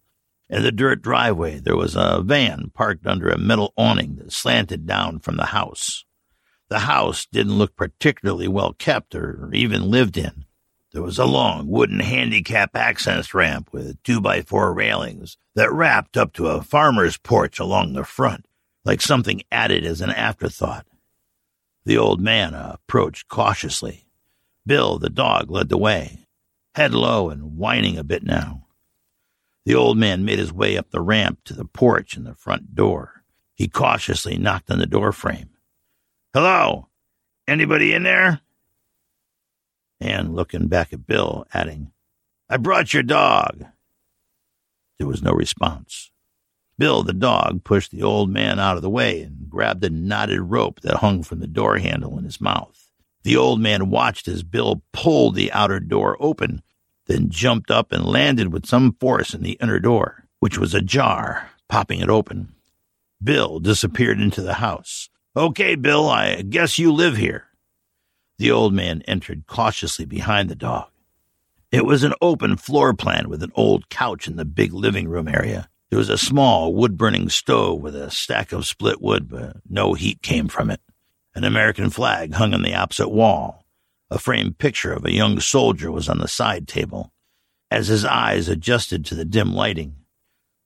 In 0.49 0.63
the 0.63 0.73
dirt 0.73 1.03
driveway, 1.03 1.61
there 1.61 1.77
was 1.77 1.95
a 1.95 2.23
van 2.25 2.71
parked 2.73 3.07
under 3.07 3.29
a 3.29 3.37
metal 3.37 3.75
awning 3.77 4.17
that 4.17 4.33
slanted 4.33 4.87
down 4.87 5.19
from 5.19 5.37
the 5.37 5.47
house. 5.47 6.07
The 6.71 6.79
house 6.79 7.27
didn't 7.31 7.59
look 7.59 7.77
particularly 7.77 8.49
well 8.49 8.73
kept 8.73 9.15
or 9.15 9.51
even 9.53 9.91
lived 9.91 10.17
in. 10.17 10.47
There 10.93 11.03
was 11.03 11.19
a 11.19 11.27
long 11.27 11.69
wooden 11.69 12.01
handicap 12.01 12.75
access 12.75 13.35
ramp 13.35 13.69
with 13.73 14.03
two 14.03 14.21
by 14.21 14.41
four 14.41 14.73
railings 14.73 15.37
that 15.55 15.73
wrapped 15.73 16.17
up 16.17 16.33
to 16.35 16.47
a 16.47 16.63
farmer's 16.63 17.19
porch 17.19 17.59
along 17.59 17.93
the 17.93 18.05
front, 18.05 18.47
like 18.85 19.03
something 19.03 19.43
added 19.53 19.85
as 19.85 20.01
an 20.01 20.11
afterthought. 20.11 20.87
The 21.85 21.99
old 21.99 22.21
man 22.21 22.55
approached 22.55 23.29
cautiously. 23.29 24.07
Bill, 24.67 24.99
the 24.99 25.11
dog, 25.11 25.51
led 25.51 25.69
the 25.69 25.79
way, 25.79 26.27
head 26.75 26.95
low 26.95 27.29
and 27.29 27.57
whining 27.57 27.99
a 27.99 28.05
bit 28.05 28.23
now. 28.23 28.67
The 29.67 29.75
old 29.75 29.99
man 29.99 30.25
made 30.25 30.39
his 30.39 30.53
way 30.53 30.79
up 30.79 30.91
the 30.91 31.01
ramp 31.01 31.41
to 31.45 31.55
the 31.55 31.67
porch 31.67 32.17
and 32.17 32.27
the 32.27 32.35
front 32.35 32.75
door. 32.75 33.25
He 33.55 33.69
cautiously 33.69 34.39
knocked 34.39 34.71
on 34.71 34.79
the 34.79 34.87
door 34.87 35.13
frame. 35.13 35.51
Hello? 36.33 36.89
Anybody 37.47 37.93
in 37.93 38.05
there? 38.05 38.41
And 40.01 40.35
looking 40.35 40.69
back 40.69 40.93
at 40.93 41.07
Bill, 41.07 41.47
adding, 41.53 41.93
I 42.49 42.57
brought 42.57 42.95
your 42.95 43.03
dog. 43.03 43.65
There 44.99 45.07
was 45.07 45.23
no 45.23 45.33
response. 45.33 46.11
Bill, 46.79 47.03
the 47.03 47.13
dog, 47.13 47.65
pushed 47.65 47.91
the 47.91 48.05
old 48.05 48.31
man 48.31 48.61
out 48.61 48.77
of 48.77 48.83
the 48.83 48.91
way 48.91 49.23
and 49.23 49.51
grabbed 49.51 49.83
a 49.85 49.91
knotted 49.91 50.41
rope 50.41 50.81
that 50.83 50.99
hung 50.99 51.25
from 51.25 51.41
the 51.41 51.49
door 51.49 51.79
handle 51.79 52.17
in 52.17 52.25
his 52.25 52.41
mouth. 52.41 52.91
The 53.25 53.37
old 53.37 53.61
man 53.61 53.91
watched 53.91 54.29
as 54.29 54.45
Bill 54.45 54.83
pulled 54.93 55.35
the 55.35 55.51
outer 55.53 55.81
door 55.81 56.17
open, 56.21 56.63
then 57.07 57.31
jumped 57.31 57.71
up 57.71 57.91
and 57.91 58.07
landed 58.07 58.53
with 58.53 58.67
some 58.67 58.93
force 59.01 59.35
in 59.35 59.43
the 59.43 59.59
inner 59.61 59.81
door, 59.81 60.25
which 60.39 60.57
was 60.57 60.73
ajar, 60.73 61.51
popping 61.69 62.01
it 62.01 62.09
open. 62.09 62.55
Bill 63.23 63.59
disappeared 63.59 64.21
into 64.21 64.41
the 64.41 64.55
house. 64.55 65.11
Okay, 65.37 65.75
Bill, 65.75 66.09
I 66.09 66.43
guess 66.43 66.79
you 66.79 66.93
live 66.93 67.17
here. 67.17 67.48
The 68.39 68.51
old 68.53 68.73
man 68.73 69.03
entered 69.09 69.47
cautiously 69.47 70.05
behind 70.05 70.49
the 70.49 70.55
dog. 70.55 70.89
It 71.73 71.85
was 71.85 72.05
an 72.05 72.15
open 72.23 72.57
floor 72.57 72.95
plan 72.95 73.29
with 73.29 73.43
an 73.43 73.53
old 73.55 73.89
couch 73.89 74.29
in 74.29 74.37
the 74.37 74.45
big 74.45 74.73
living 74.73 75.09
room 75.09 75.27
area. 75.29 75.69
There 75.91 75.99
was 75.99 76.09
a 76.09 76.17
small 76.17 76.73
wood 76.73 76.97
burning 76.97 77.31
stove 77.31 77.81
with 77.81 77.97
a 77.97 78.11
stack 78.11 78.53
of 78.53 78.67
split 78.67 79.03
wood, 79.03 79.29
but 79.29 79.57
no 79.69 79.95
heat 79.95 80.23
came 80.23 80.49
from 80.49 80.71
it. 80.71 80.81
An 81.35 81.45
American 81.45 81.91
flag 81.91 82.35
hung 82.35 82.55
on 82.55 82.63
the 82.63 82.75
opposite 82.75 83.09
wall. 83.09 83.65
A 84.11 84.19
framed 84.19 84.59
picture 84.59 84.93
of 84.93 85.05
a 85.05 85.13
young 85.13 85.41
soldier 85.41 85.91
was 85.91 86.09
on 86.09 86.19
the 86.19 86.29
side 86.29 86.69
table. 86.69 87.13
As 87.71 87.89
his 87.89 88.05
eyes 88.05 88.49
adjusted 88.49 89.05
to 89.07 89.15
the 89.15 89.25
dim 89.25 89.53
lighting, 89.53 89.97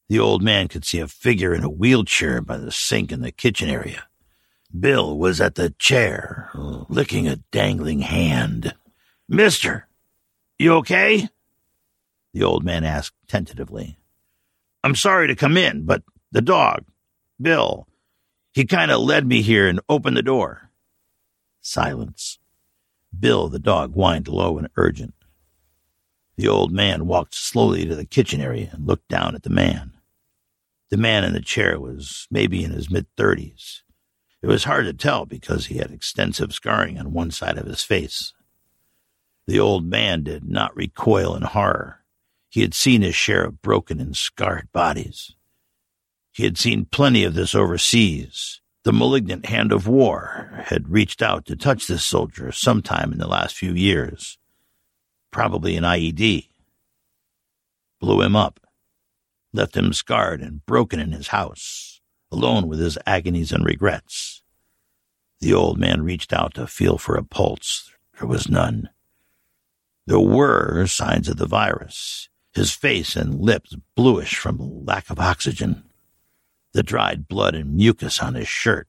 the 0.09 0.19
old 0.19 0.43
man 0.43 0.69
could 0.69 0.85
see 0.85 0.99
a 0.99 1.09
figure 1.09 1.55
in 1.55 1.65
a 1.65 1.71
wheelchair 1.71 2.41
by 2.41 2.59
the 2.59 2.71
sink 2.71 3.11
in 3.11 3.23
the 3.23 3.33
kitchen 3.33 3.69
area. 3.69 4.07
Bill 4.79 5.19
was 5.19 5.41
at 5.41 5.57
the 5.57 5.71
chair, 5.79 6.51
licking 6.55 7.29
a 7.29 7.37
dangling 7.37 8.01
hand. 8.01 8.75
Mister, 9.29 9.87
you 10.59 10.75
okay? 10.75 11.29
The 12.33 12.43
old 12.43 12.65
man 12.65 12.85
asked 12.85 13.17
tentatively. 13.29 13.99
I'm 14.83 14.95
sorry 14.95 15.29
to 15.29 15.37
come 15.37 15.57
in, 15.57 15.85
but 15.85 16.03
the 16.31 16.41
dog, 16.41 16.85
Bill, 17.41 17.87
he 18.55 18.65
kind 18.65 18.91
of 18.91 19.01
led 19.01 19.27
me 19.27 19.43
here 19.43 19.69
and 19.69 19.81
opened 19.89 20.17
the 20.17 20.23
door. 20.23 20.71
Silence. 21.61 22.39
Bill, 23.19 23.49
the 23.49 23.59
dog, 23.59 23.93
whined 23.93 24.29
low 24.29 24.57
and 24.59 24.69
urgent. 24.77 25.15
The 26.37 26.49
old 26.49 26.73
man 26.73 27.07
walked 27.07 27.35
slowly 27.35 27.85
to 27.87 27.95
the 27.95 28.07
kitchen 28.07 28.41
area 28.41 28.71
and 28.73 28.87
looked 28.87 29.09
down 29.09 29.35
at 29.35 29.43
the 29.43 29.51
man. 29.51 29.93
The 30.89 30.97
man 30.97 31.25
in 31.25 31.35
the 31.35 31.41
chair 31.43 31.79
was 31.79 32.27
maybe 32.31 32.65
in 32.65 32.71
his 32.73 32.91
mid 32.91 33.07
thirties. 33.17 33.83
It 34.43 34.49
was 34.49 34.65
hard 34.65 34.87
to 34.87 34.93
tell 34.93 35.25
because 35.25 35.67
he 35.67 35.79
had 35.79 35.93
extensive 35.93 36.53
scarring 36.53 36.99
on 36.99 37.13
one 37.13 37.31
side 37.31 37.59
of 37.59 37.67
his 37.67 37.85
face. 37.85 38.33
The 39.47 39.61
old 39.61 39.87
man 39.87 40.25
did 40.25 40.45
not 40.45 40.77
recoil 40.77 41.37
in 41.37 41.43
horror. 41.43 42.05
He 42.49 42.61
had 42.61 42.75
seen 42.75 43.03
his 43.03 43.15
share 43.15 43.45
of 43.45 43.63
broken 43.63 44.01
and 44.01 44.17
scarred 44.17 44.71
bodies. 44.73 45.35
He 46.33 46.45
had 46.45 46.59
seen 46.59 46.87
plenty 46.87 47.25
of 47.25 47.35
this 47.35 47.55
overseas. 47.55 48.61
The 48.85 48.93
malignant 48.93 49.47
hand 49.47 49.71
of 49.71 49.87
war 49.87 50.65
had 50.65 50.89
reached 50.91 51.23
out 51.23 51.47
to 51.47 51.57
touch 51.57 51.87
this 51.87 52.05
soldier 52.05 52.51
sometime 52.51 53.13
in 53.13 53.19
the 53.19 53.29
last 53.29 53.55
few 53.55 53.73
years. 53.73 54.39
Probably 55.31 55.77
an 55.77 55.85
IED. 55.85 56.49
Blew 58.01 58.23
him 58.23 58.35
up. 58.35 58.59
Left 59.53 59.77
him 59.77 59.93
scarred 59.93 60.41
and 60.41 60.65
broken 60.67 60.99
in 60.99 61.13
his 61.13 61.29
house, 61.29 61.92
alone 62.33 62.67
with 62.67 62.81
his 62.81 62.99
agonies 63.07 63.53
and 63.53 63.65
regrets. 63.65 64.43
The 65.41 65.53
old 65.53 65.79
man 65.79 66.03
reached 66.03 66.33
out 66.33 66.55
to 66.55 66.67
feel 66.67 66.97
for 66.99 67.17
a 67.17 67.23
pulse. 67.23 67.93
There 68.19 68.27
was 68.27 68.49
none. 68.49 68.89
There 70.07 70.19
were 70.19 70.87
signs 70.87 71.29
of 71.29 71.37
the 71.37 71.47
virus, 71.47 72.29
his 72.55 72.73
face 72.73 73.15
and 73.15 73.41
lips 73.41 73.77
bluish 73.95 74.37
from 74.37 74.85
lack 74.85 75.11
of 75.11 75.21
oxygen, 75.21 75.85
the 76.73 76.83
dried 76.83 77.29
blood 77.29 77.55
and 77.55 77.77
mucus 77.77 78.21
on 78.21 78.35
his 78.35 78.49
shirt. 78.49 78.89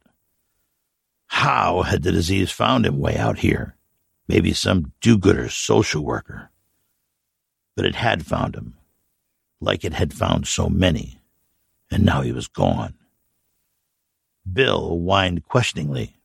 How 1.27 1.81
had 1.83 2.03
the 2.03 2.11
disease 2.11 2.51
found 2.51 2.85
him 2.85 2.99
way 2.99 3.17
out 3.17 3.39
here? 3.39 3.75
Maybe 4.27 4.53
some 4.53 4.93
do 5.01 5.17
gooder 5.17 5.49
social 5.49 6.03
worker. 6.03 6.51
But 7.75 7.85
it 7.85 7.95
had 7.95 8.25
found 8.25 8.55
him, 8.55 8.77
like 9.59 9.83
it 9.83 9.93
had 9.93 10.13
found 10.13 10.47
so 10.47 10.69
many, 10.69 11.19
and 11.91 12.05
now 12.05 12.21
he 12.21 12.31
was 12.31 12.47
gone. 12.47 12.93
Bill 14.51 14.97
whined 14.97 15.45
questioningly, 15.45 16.17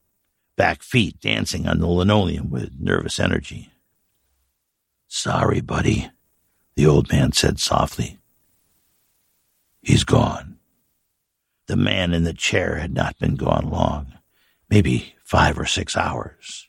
back 0.57 0.83
feet 0.83 1.21
dancing 1.21 1.67
on 1.67 1.79
the 1.79 1.87
linoleum 1.87 2.51
with 2.51 2.73
nervous 2.79 3.21
energy. 3.21 3.71
Sorry, 5.07 5.61
buddy, 5.61 6.11
the 6.75 6.87
old 6.87 7.11
man 7.11 7.33
said 7.33 7.59
softly. 7.59 8.19
He's 9.83 10.05
gone. 10.05 10.59
The 11.67 11.77
man 11.77 12.13
in 12.13 12.25
the 12.25 12.35
chair 12.35 12.77
had 12.77 12.93
not 12.93 13.19
been 13.19 13.37
gone 13.37 13.71
long, 13.71 14.15
maybe 14.69 15.15
five 15.25 15.59
or 15.59 15.67
six 15.67 15.97
hours. 15.97 16.69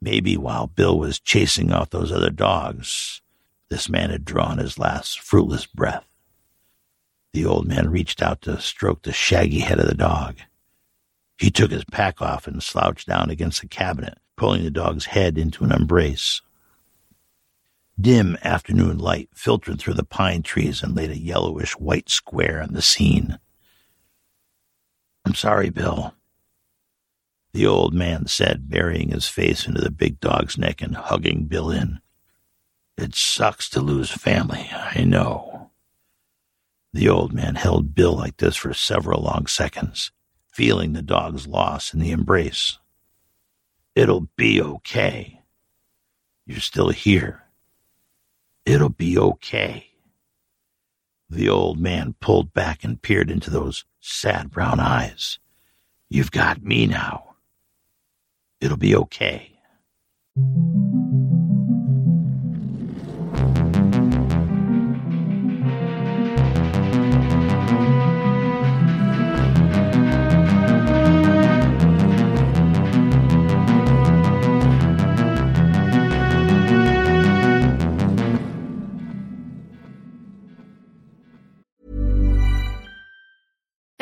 Maybe 0.00 0.36
while 0.36 0.66
Bill 0.66 0.98
was 0.98 1.20
chasing 1.20 1.72
off 1.72 1.90
those 1.90 2.10
other 2.10 2.30
dogs, 2.30 3.20
this 3.68 3.88
man 3.88 4.10
had 4.10 4.24
drawn 4.24 4.58
his 4.58 4.78
last 4.78 5.20
fruitless 5.20 5.66
breath. 5.66 6.06
The 7.32 7.44
old 7.44 7.66
man 7.66 7.90
reached 7.90 8.22
out 8.22 8.42
to 8.42 8.60
stroke 8.60 9.02
the 9.02 9.12
shaggy 9.12 9.60
head 9.60 9.78
of 9.78 9.86
the 9.86 9.94
dog. 9.94 10.36
He 11.40 11.50
took 11.50 11.70
his 11.70 11.84
pack 11.84 12.20
off 12.20 12.46
and 12.46 12.62
slouched 12.62 13.08
down 13.08 13.30
against 13.30 13.62
the 13.62 13.66
cabinet, 13.66 14.18
pulling 14.36 14.62
the 14.62 14.70
dog's 14.70 15.06
head 15.06 15.38
into 15.38 15.64
an 15.64 15.72
embrace. 15.72 16.42
Dim 17.98 18.36
afternoon 18.44 18.98
light 18.98 19.30
filtered 19.34 19.80
through 19.80 19.94
the 19.94 20.04
pine 20.04 20.42
trees 20.42 20.82
and 20.82 20.94
laid 20.94 21.10
a 21.10 21.18
yellowish 21.18 21.72
white 21.78 22.10
square 22.10 22.60
on 22.62 22.74
the 22.74 22.82
scene. 22.82 23.38
I'm 25.24 25.34
sorry, 25.34 25.70
Bill. 25.70 26.14
The 27.54 27.66
old 27.66 27.94
man 27.94 28.26
said, 28.26 28.68
burying 28.68 29.08
his 29.08 29.26
face 29.26 29.66
into 29.66 29.80
the 29.80 29.90
big 29.90 30.20
dog's 30.20 30.58
neck 30.58 30.82
and 30.82 30.94
hugging 30.94 31.46
Bill 31.46 31.70
in. 31.70 32.00
It 32.98 33.14
sucks 33.14 33.70
to 33.70 33.80
lose 33.80 34.10
family, 34.10 34.68
I 34.70 35.04
know. 35.04 35.70
The 36.92 37.08
old 37.08 37.32
man 37.32 37.54
held 37.54 37.94
Bill 37.94 38.14
like 38.14 38.36
this 38.36 38.56
for 38.56 38.74
several 38.74 39.22
long 39.22 39.46
seconds, 39.46 40.12
feeling 40.52 40.92
the 40.92 41.02
dog's 41.02 41.46
loss 41.46 41.94
in 41.94 42.00
the 42.00 42.10
embrace. 42.10 42.78
It'll 43.94 44.28
be 44.36 44.60
okay. 44.60 45.42
You're 46.46 46.60
still 46.60 46.90
here. 46.90 47.42
It'll 48.64 48.88
be 48.88 49.18
okay. 49.18 49.86
The 51.28 51.48
old 51.48 51.78
man 51.78 52.14
pulled 52.20 52.52
back 52.52 52.82
and 52.82 53.00
peered 53.00 53.30
into 53.30 53.50
those 53.50 53.84
sad 54.00 54.50
brown 54.50 54.80
eyes. 54.80 55.38
You've 56.08 56.32
got 56.32 56.62
me 56.62 56.86
now. 56.86 57.36
It'll 58.60 58.76
be 58.76 58.96
okay. 58.96 59.58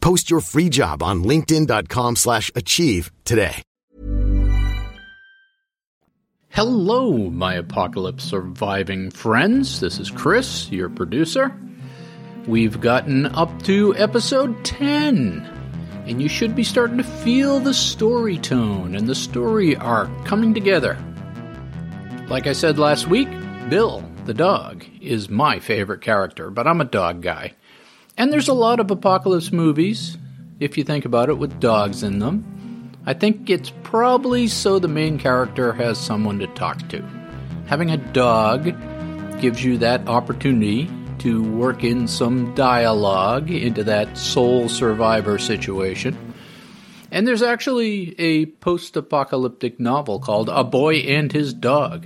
Post 0.00 0.30
your 0.30 0.40
free 0.40 0.68
job 0.68 1.02
on 1.02 1.24
linkedin.com 1.24 2.16
slash 2.16 2.50
achieve 2.54 3.10
today. 3.24 3.62
Hello, 6.52 7.12
my 7.30 7.54
apocalypse 7.54 8.24
surviving 8.24 9.10
friends. 9.12 9.78
This 9.78 10.00
is 10.00 10.10
Chris, 10.10 10.68
your 10.70 10.88
producer. 10.88 11.56
We've 12.48 12.80
gotten 12.80 13.26
up 13.26 13.62
to 13.62 13.94
episode 13.96 14.64
10, 14.64 15.46
and 16.06 16.20
you 16.20 16.28
should 16.28 16.56
be 16.56 16.64
starting 16.64 16.96
to 16.98 17.04
feel 17.04 17.60
the 17.60 17.72
story 17.72 18.36
tone 18.38 18.96
and 18.96 19.06
the 19.06 19.14
story 19.14 19.76
arc 19.76 20.10
coming 20.24 20.52
together. 20.52 20.98
Like 22.28 22.48
I 22.48 22.52
said 22.52 22.78
last 22.80 23.06
week, 23.06 23.28
Bill, 23.68 24.02
the 24.24 24.34
dog, 24.34 24.84
is 25.00 25.30
my 25.30 25.60
favorite 25.60 26.00
character, 26.00 26.50
but 26.50 26.66
I'm 26.66 26.80
a 26.80 26.84
dog 26.84 27.22
guy. 27.22 27.54
And 28.20 28.30
there's 28.30 28.48
a 28.48 28.52
lot 28.52 28.80
of 28.80 28.90
apocalypse 28.90 29.50
movies, 29.50 30.18
if 30.58 30.76
you 30.76 30.84
think 30.84 31.06
about 31.06 31.30
it, 31.30 31.38
with 31.38 31.58
dogs 31.58 32.02
in 32.02 32.18
them. 32.18 32.92
I 33.06 33.14
think 33.14 33.48
it's 33.48 33.72
probably 33.82 34.46
so 34.46 34.78
the 34.78 34.88
main 34.88 35.18
character 35.18 35.72
has 35.72 35.96
someone 35.96 36.38
to 36.40 36.46
talk 36.48 36.86
to. 36.90 37.02
Having 37.64 37.92
a 37.92 37.96
dog 37.96 38.64
gives 39.40 39.64
you 39.64 39.78
that 39.78 40.06
opportunity 40.06 40.90
to 41.20 41.42
work 41.42 41.82
in 41.82 42.06
some 42.06 42.54
dialogue 42.54 43.50
into 43.50 43.84
that 43.84 44.18
sole 44.18 44.68
survivor 44.68 45.38
situation. 45.38 46.14
And 47.10 47.26
there's 47.26 47.40
actually 47.40 48.14
a 48.20 48.44
post 48.44 48.98
apocalyptic 48.98 49.80
novel 49.80 50.20
called 50.20 50.50
A 50.50 50.62
Boy 50.62 50.96
and 50.96 51.32
His 51.32 51.54
Dog 51.54 52.04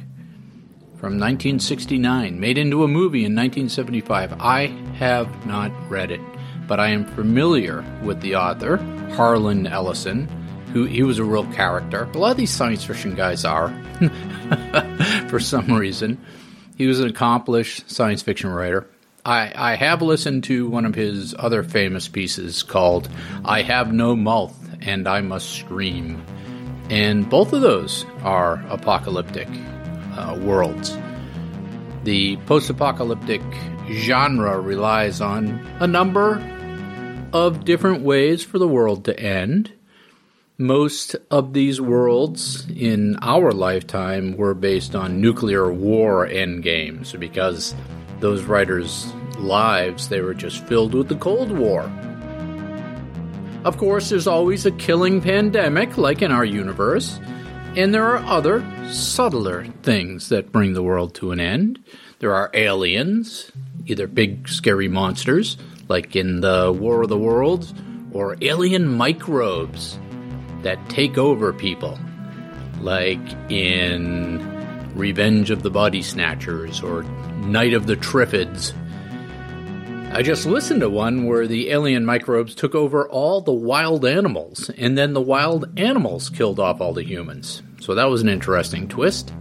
from 1.05 1.21
1969, 1.21 2.41
made 2.41 2.57
into 2.57 2.83
a 2.83 2.89
movie 2.89 3.27
in 3.27 3.35
1975. 3.35 4.41
I 4.41 4.69
have 4.97 5.45
not 5.45 5.71
read 5.91 6.11
it, 6.11 6.21
but 6.67 6.81
I 6.81 6.89
am 6.89 7.05
familiar 7.05 7.85
with 8.03 8.23
the 8.23 8.37
author, 8.37 8.79
Harlan 9.13 9.67
Ellison 9.67 10.27
who 10.73 10.87
he 10.87 11.03
was 11.03 11.19
a 11.19 11.25
real 11.25 11.45
character. 11.53 12.09
A 12.15 12.19
lot 12.19 12.31
of 12.31 12.37
these 12.39 12.51
science 12.51 12.83
fiction 12.85 13.15
guys 13.15 13.45
are, 13.45 13.69
for 15.29 15.39
some 15.39 15.75
reason. 15.75 16.25
He 16.79 16.87
was 16.87 17.01
an 17.01 17.11
accomplished 17.11 17.91
science 17.91 18.23
fiction 18.23 18.49
writer. 18.49 18.87
I, 19.27 19.53
I 19.55 19.77
have 19.77 20.01
listened 20.01 20.45
to 20.45 20.71
one 20.71 20.87
of 20.87 20.95
his 20.95 21.35
other 21.39 21.63
famous 21.65 22.09
pieces 22.09 22.63
called 22.63 23.11
I 23.45 23.61
Have 23.61 23.93
No 23.93 24.17
Mouth 24.17 24.57
and 24.81 25.07
I 25.07 25.21
Must 25.21 25.49
Scream. 25.49 26.25
And 26.89 27.29
both 27.29 27.53
of 27.53 27.61
those 27.61 28.07
are 28.23 28.55
apocalyptic 28.71 29.49
uh, 30.17 30.39
worlds. 30.41 30.97
The 32.05 32.37
post 32.47 32.71
apocalyptic 32.71 33.43
genre 33.91 34.61
relies 34.61 35.21
on 35.21 35.67
a 35.81 35.87
number 35.87 36.41
of 37.33 37.65
different 37.65 38.03
ways 38.03 38.43
for 38.43 38.59
the 38.59 38.69
world 38.69 39.05
to 39.07 39.19
end 39.19 39.73
most 40.59 41.17
of 41.33 41.53
these 41.53 41.81
worlds 41.81 42.69
in 42.71 43.19
our 43.23 43.51
lifetime 43.51 44.37
were 44.37 44.55
based 44.55 44.95
on 44.95 45.21
nuclear 45.21 45.73
war 45.73 46.29
endgames 46.29 47.19
because 47.19 47.75
those 48.21 48.45
writers' 48.45 49.13
lives 49.39 50.09
they 50.09 50.21
were 50.21 50.35
just 50.35 50.65
filled 50.67 50.95
with 50.95 51.09
the 51.09 51.17
Cold 51.17 51.51
War. 51.51 51.91
Of 53.65 53.79
course, 53.79 54.11
there's 54.11 54.29
always 54.29 54.65
a 54.65 54.71
killing 54.71 55.21
pandemic 55.21 55.99
like 55.99 56.23
in 56.23 56.31
our 56.31 56.45
universe, 56.45 57.19
and 57.77 57.93
there 57.93 58.05
are 58.05 58.19
other 58.19 58.65
subtler 58.91 59.67
things 59.83 60.29
that 60.29 60.53
bring 60.53 60.75
the 60.75 60.83
world 60.83 61.15
to 61.17 61.33
an 61.33 61.41
end. 61.41 61.83
There 62.21 62.35
are 62.35 62.51
aliens, 62.55 63.51
either 63.87 64.07
big 64.07 64.49
scary 64.49 64.89
monsters, 64.89 65.57
like 65.89 66.17
in 66.17 66.41
the 66.41 66.73
War 66.73 67.03
of 67.03 67.09
the 67.09 67.19
Worlds, 67.19 67.75
or 68.13 68.37
alien 68.41 68.95
microbes 68.95 69.99
that 70.63 70.79
take 70.89 71.19
over 71.19 71.53
people, 71.53 71.99
like 72.81 73.21
in 73.51 74.41
Revenge 74.95 75.51
of 75.51 75.63
the 75.63 75.71
Body 75.71 76.03
Snatchers 76.03 76.81
or 76.83 77.03
Night 77.43 77.75
of 77.75 77.87
the 77.87 77.97
Triffids. 77.97 78.73
I 80.17 80.23
just 80.23 80.47
listened 80.47 80.79
to 80.83 80.89
one 80.89 81.27
where 81.27 81.49
the 81.49 81.71
alien 81.71 82.05
microbes 82.05 82.55
took 82.55 82.77
over 82.77 83.09
all 83.09 83.41
the 83.41 83.53
wild 83.53 84.07
animals, 84.07 84.71
and 84.79 84.97
then 84.97 85.13
the 85.13 85.21
wild 85.21 85.77
animals 85.77 86.31
killed 86.31 86.61
off 86.61 86.81
all 86.81 86.93
the 86.93 87.03
humans. 87.03 87.65
So 87.81 87.97
that 87.97 88.05
was 88.05 88.23
an 88.23 88.29
interesting 88.29 88.87
twist. 88.87 89.33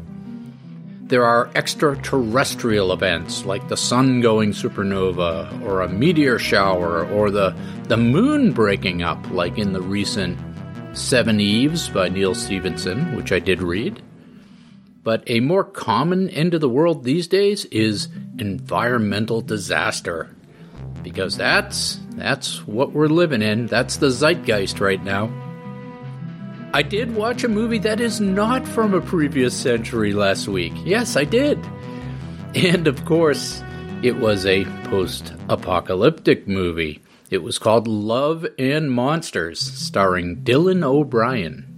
There 1.03 1.25
are 1.25 1.51
extraterrestrial 1.53 2.91
events 2.91 3.45
like 3.45 3.67
the 3.67 3.77
sun 3.77 4.19
going 4.21 4.49
supernova, 4.49 5.61
or 5.61 5.81
a 5.81 5.89
meteor 5.89 6.39
shower, 6.39 7.05
or 7.05 7.29
the, 7.29 7.55
the 7.83 7.97
moon 7.97 8.51
breaking 8.51 9.03
up, 9.03 9.29
like 9.29 9.59
in 9.59 9.73
the 9.73 9.81
recent 9.81 10.39
Seveneves 10.93 11.93
by 11.93 12.09
Neal 12.09 12.33
Stephenson, 12.33 13.15
which 13.15 13.31
I 13.31 13.37
did 13.37 13.61
read. 13.61 14.01
But 15.03 15.23
a 15.27 15.39
more 15.39 15.65
common 15.65 16.29
end 16.29 16.55
of 16.55 16.61
the 16.61 16.69
world 16.69 17.03
these 17.03 17.27
days 17.27 17.65
is 17.65 18.07
environmental 18.39 19.41
disaster. 19.41 20.35
Because 21.03 21.37
that's 21.37 21.99
that's 22.11 22.65
what 22.65 22.93
we're 22.93 23.07
living 23.07 23.41
in. 23.41 23.67
That's 23.67 23.97
the 23.97 24.09
zeitgeist 24.09 24.79
right 24.79 25.03
now. 25.03 25.31
I 26.73 26.81
did 26.81 27.15
watch 27.15 27.43
a 27.43 27.49
movie 27.49 27.77
that 27.79 27.99
is 27.99 28.19
not 28.19 28.67
from 28.67 28.93
a 28.93 29.01
previous 29.01 29.55
century 29.55 30.13
last 30.13 30.47
week. 30.47 30.73
Yes, 30.83 31.15
I 31.15 31.25
did. 31.25 31.59
And 32.55 32.87
of 32.87 33.05
course, 33.05 33.61
it 34.01 34.17
was 34.17 34.45
a 34.45 34.65
post 34.85 35.33
apocalyptic 35.49 36.47
movie. 36.47 37.01
It 37.29 37.43
was 37.43 37.59
called 37.59 37.87
Love 37.87 38.47
and 38.57 38.91
Monsters, 38.91 39.59
starring 39.59 40.43
Dylan 40.43 40.83
O'Brien 40.83 41.73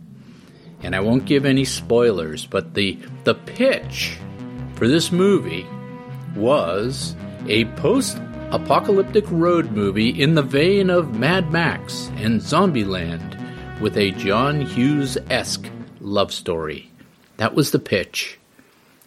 and 0.85 0.95
I 0.95 0.99
won't 0.99 1.25
give 1.25 1.45
any 1.45 1.65
spoilers, 1.65 2.45
but 2.45 2.75
the 2.75 2.99
the 3.23 3.33
pitch 3.33 4.19
for 4.75 4.87
this 4.87 5.11
movie 5.11 5.65
was 6.35 7.15
a 7.47 7.65
post-apocalyptic 8.55 9.25
road 9.31 9.71
movie 9.71 10.09
in 10.09 10.35
the 10.35 10.41
vein 10.41 10.89
of 10.89 11.19
Mad 11.19 11.51
Max 11.51 12.09
and 12.15 12.39
Zombieland 12.39 13.37
with 13.81 13.97
a 13.97 14.11
John 14.11 14.61
Hughes-esque 14.61 15.69
love 15.99 16.31
story. 16.31 16.89
That 17.35 17.53
was 17.53 17.71
the 17.71 17.79
pitch. 17.79 18.39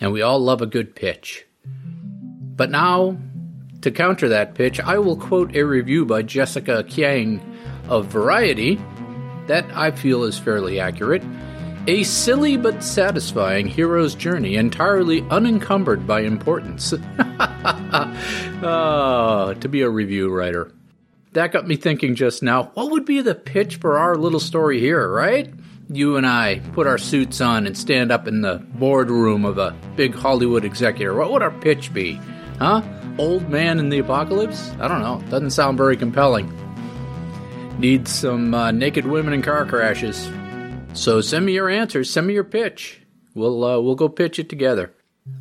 And 0.02 0.12
we 0.12 0.20
all 0.20 0.38
love 0.38 0.60
a 0.60 0.66
good 0.66 0.94
pitch. 0.94 1.46
But 1.64 2.70
now, 2.70 3.16
to 3.80 3.90
counter 3.90 4.28
that 4.28 4.54
pitch, 4.54 4.80
I 4.80 4.98
will 4.98 5.16
quote 5.16 5.56
a 5.56 5.62
review 5.62 6.04
by 6.04 6.22
Jessica 6.22 6.84
Kiang 6.86 7.40
of 7.88 8.06
Variety 8.06 8.78
that 9.46 9.64
I 9.74 9.92
feel 9.92 10.24
is 10.24 10.38
fairly 10.38 10.78
accurate 10.78 11.24
a 11.86 12.02
silly 12.02 12.58
but 12.58 12.84
satisfying 12.84 13.66
hero's 13.66 14.14
journey 14.14 14.56
entirely 14.56 15.22
unencumbered 15.30 16.06
by 16.06 16.20
importance. 16.20 16.92
oh, 17.92 19.54
to 19.60 19.68
be 19.68 19.82
a 19.82 19.90
review 19.90 20.30
writer. 20.30 20.72
That 21.32 21.52
got 21.52 21.66
me 21.66 21.76
thinking 21.76 22.14
just 22.14 22.42
now 22.42 22.70
what 22.74 22.90
would 22.90 23.04
be 23.04 23.20
the 23.20 23.34
pitch 23.34 23.76
for 23.76 23.98
our 23.98 24.16
little 24.16 24.40
story 24.40 24.80
here, 24.80 25.08
right? 25.10 25.52
You 25.90 26.16
and 26.16 26.26
I 26.26 26.60
put 26.72 26.86
our 26.86 26.98
suits 26.98 27.40
on 27.40 27.66
and 27.66 27.76
stand 27.76 28.12
up 28.12 28.28
in 28.28 28.42
the 28.42 28.58
boardroom 28.74 29.44
of 29.44 29.58
a 29.58 29.74
big 29.96 30.14
Hollywood 30.14 30.64
executive. 30.64 31.16
What 31.16 31.32
would 31.32 31.42
our 31.42 31.50
pitch 31.50 31.92
be? 31.94 32.20
Huh? 32.58 32.82
Old 33.18 33.48
man 33.48 33.78
in 33.78 33.88
the 33.88 33.98
apocalypse? 33.98 34.70
I 34.80 34.88
don't 34.88 35.00
know. 35.00 35.22
Doesn't 35.30 35.50
sound 35.50 35.78
very 35.78 35.96
compelling. 35.96 36.52
Needs 37.78 38.10
some 38.10 38.52
uh, 38.52 38.70
naked 38.70 39.06
women 39.06 39.32
in 39.32 39.40
car 39.40 39.64
crashes. 39.64 40.30
So 40.92 41.20
send 41.20 41.46
me 41.46 41.52
your 41.52 41.68
answers. 41.68 42.10
Send 42.10 42.26
me 42.26 42.34
your 42.34 42.44
pitch. 42.44 43.00
We'll 43.34 43.64
uh, 43.64 43.80
we'll 43.80 43.94
go 43.94 44.08
pitch 44.08 44.38
it 44.38 44.48
together. 44.48 44.92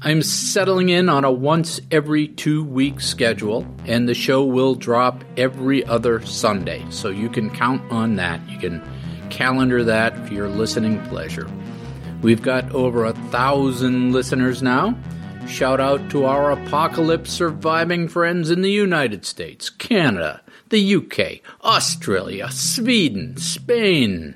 I'm 0.01 0.21
settling 0.21 0.89
in 0.89 1.09
on 1.09 1.25
a 1.25 1.31
once 1.31 1.81
every 1.91 2.27
two 2.27 2.63
week 2.63 3.01
schedule, 3.01 3.65
and 3.85 4.07
the 4.07 4.13
show 4.13 4.43
will 4.45 4.75
drop 4.75 5.23
every 5.35 5.83
other 5.85 6.21
Sunday. 6.25 6.85
So 6.89 7.09
you 7.09 7.29
can 7.29 7.49
count 7.49 7.81
on 7.91 8.15
that. 8.17 8.47
You 8.47 8.59
can 8.59 8.81
calendar 9.29 9.83
that 9.83 10.27
for 10.27 10.33
your 10.33 10.49
listening 10.49 11.03
pleasure. 11.07 11.49
We've 12.21 12.41
got 12.41 12.71
over 12.73 13.05
a 13.05 13.13
thousand 13.13 14.11
listeners 14.11 14.61
now. 14.61 14.97
Shout 15.47 15.79
out 15.79 16.09
to 16.11 16.25
our 16.25 16.51
apocalypse 16.51 17.31
surviving 17.31 18.07
friends 18.07 18.51
in 18.51 18.61
the 18.61 18.71
United 18.71 19.25
States, 19.25 19.69
Canada, 19.69 20.41
the 20.69 20.95
UK, 20.95 21.39
Australia, 21.63 22.51
Sweden, 22.51 23.37
Spain, 23.37 24.35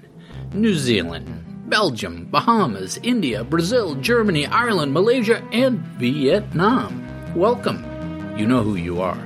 New 0.54 0.74
Zealand, 0.74 1.51
Belgium, 1.72 2.26
Bahamas, 2.26 3.00
India, 3.02 3.46
Brazil, 3.46 3.96
Germany, 3.96 4.46
Ireland, 4.46 4.92
Malaysia, 4.94 5.42
and 5.54 5.80
Vietnam. 5.98 7.34
Welcome. 7.34 8.36
You 8.38 8.46
know 8.46 8.62
who 8.62 8.76
you 8.76 9.02
are. 9.02 9.18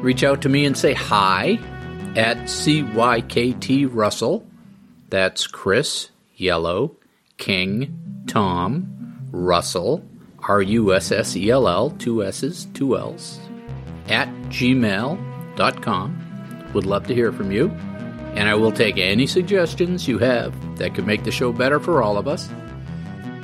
Reach 0.00 0.24
out 0.24 0.42
to 0.42 0.48
me 0.48 0.64
and 0.66 0.76
say 0.76 0.94
hi 0.94 1.60
at 2.16 2.38
CYKT 2.38 3.88
Russell. 3.92 4.44
That's 5.10 5.46
Chris, 5.46 6.10
Yellow, 6.34 6.96
King, 7.38 8.24
Tom, 8.26 9.28
Russell, 9.30 10.04
R 10.48 10.60
U 10.60 10.92
S 10.92 11.12
S 11.12 11.36
E 11.36 11.50
L 11.50 11.68
L, 11.68 11.90
two 11.90 12.24
S's, 12.24 12.66
two 12.74 12.98
L's, 12.98 13.38
at 14.08 14.28
gmail.com. 14.48 16.22
Would 16.74 16.84
love 16.84 17.06
to 17.06 17.14
hear 17.14 17.32
from 17.32 17.52
you 17.52 17.70
and 18.36 18.50
I 18.50 18.54
will 18.54 18.70
take 18.70 18.98
any 18.98 19.26
suggestions 19.26 20.06
you 20.06 20.18
have 20.18 20.54
that 20.76 20.94
could 20.94 21.06
make 21.06 21.24
the 21.24 21.30
show 21.32 21.52
better 21.52 21.80
for 21.80 22.02
all 22.02 22.18
of 22.18 22.28
us. 22.28 22.50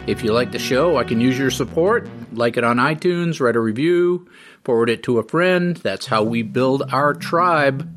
If 0.06 0.22
you 0.22 0.32
like 0.32 0.52
the 0.52 0.58
show, 0.58 0.98
I 0.98 1.04
can 1.04 1.20
use 1.20 1.38
your 1.38 1.50
support. 1.50 2.08
Like 2.32 2.58
it 2.58 2.64
on 2.64 2.76
iTunes, 2.76 3.40
write 3.40 3.56
a 3.56 3.60
review, 3.60 4.28
forward 4.64 4.90
it 4.90 5.02
to 5.04 5.18
a 5.18 5.22
friend. 5.22 5.76
That's 5.78 6.06
how 6.06 6.24
we 6.24 6.42
build 6.42 6.82
our 6.92 7.14
tribe, 7.14 7.88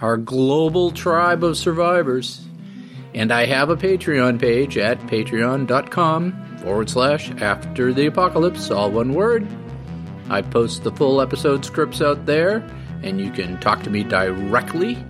our 0.00 0.16
global 0.16 0.92
tribe 0.92 1.42
of 1.42 1.56
survivors. 1.56 2.46
And 3.14 3.32
I 3.32 3.46
have 3.46 3.70
a 3.70 3.76
Patreon 3.76 4.40
page 4.40 4.78
at 4.78 5.00
patreon.com 5.00 6.58
forward 6.58 6.88
slash 6.88 7.30
after 7.32 7.92
the 7.92 8.06
apocalypse, 8.06 8.70
all 8.70 8.90
one 8.90 9.12
word. 9.14 9.46
I 10.30 10.42
post 10.42 10.84
the 10.84 10.92
full 10.92 11.20
episode 11.20 11.64
scripts 11.64 12.00
out 12.00 12.26
there, 12.26 12.56
and 13.02 13.20
you 13.20 13.30
can 13.30 13.58
talk 13.60 13.82
to 13.82 13.90
me 13.90 14.04
directly 14.04 15.04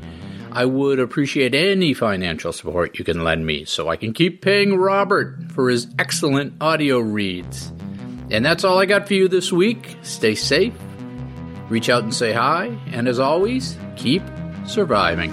I 0.55 0.65
would 0.67 1.01
appreciate 1.01 1.53
any 1.53 1.95
financial 1.95 2.53
support 2.53 2.97
you 2.97 3.05
can 3.05 3.25
lend 3.25 3.45
me 3.45 3.65
so 3.65 3.89
I 3.89 3.97
can 3.97 4.13
keep 4.13 4.41
paying 4.41 4.77
Robert 4.77 5.51
for 5.51 5.69
his 5.69 5.89
excellent 5.99 6.55
audio 6.61 7.01
reads. 7.01 7.73
And 8.31 8.45
that's 8.47 8.63
all 8.63 8.79
I 8.79 8.87
got 8.87 9.09
for 9.09 9.15
you 9.15 9.27
this 9.27 9.53
week. 9.53 9.97
Stay 10.03 10.37
safe, 10.37 10.75
reach 11.69 11.89
out 11.89 12.05
and 12.05 12.15
say 12.15 12.33
hi, 12.33 12.79
and 12.93 13.09
as 13.09 13.19
always, 13.19 13.77
keep 13.97 14.23
surviving. 14.65 15.33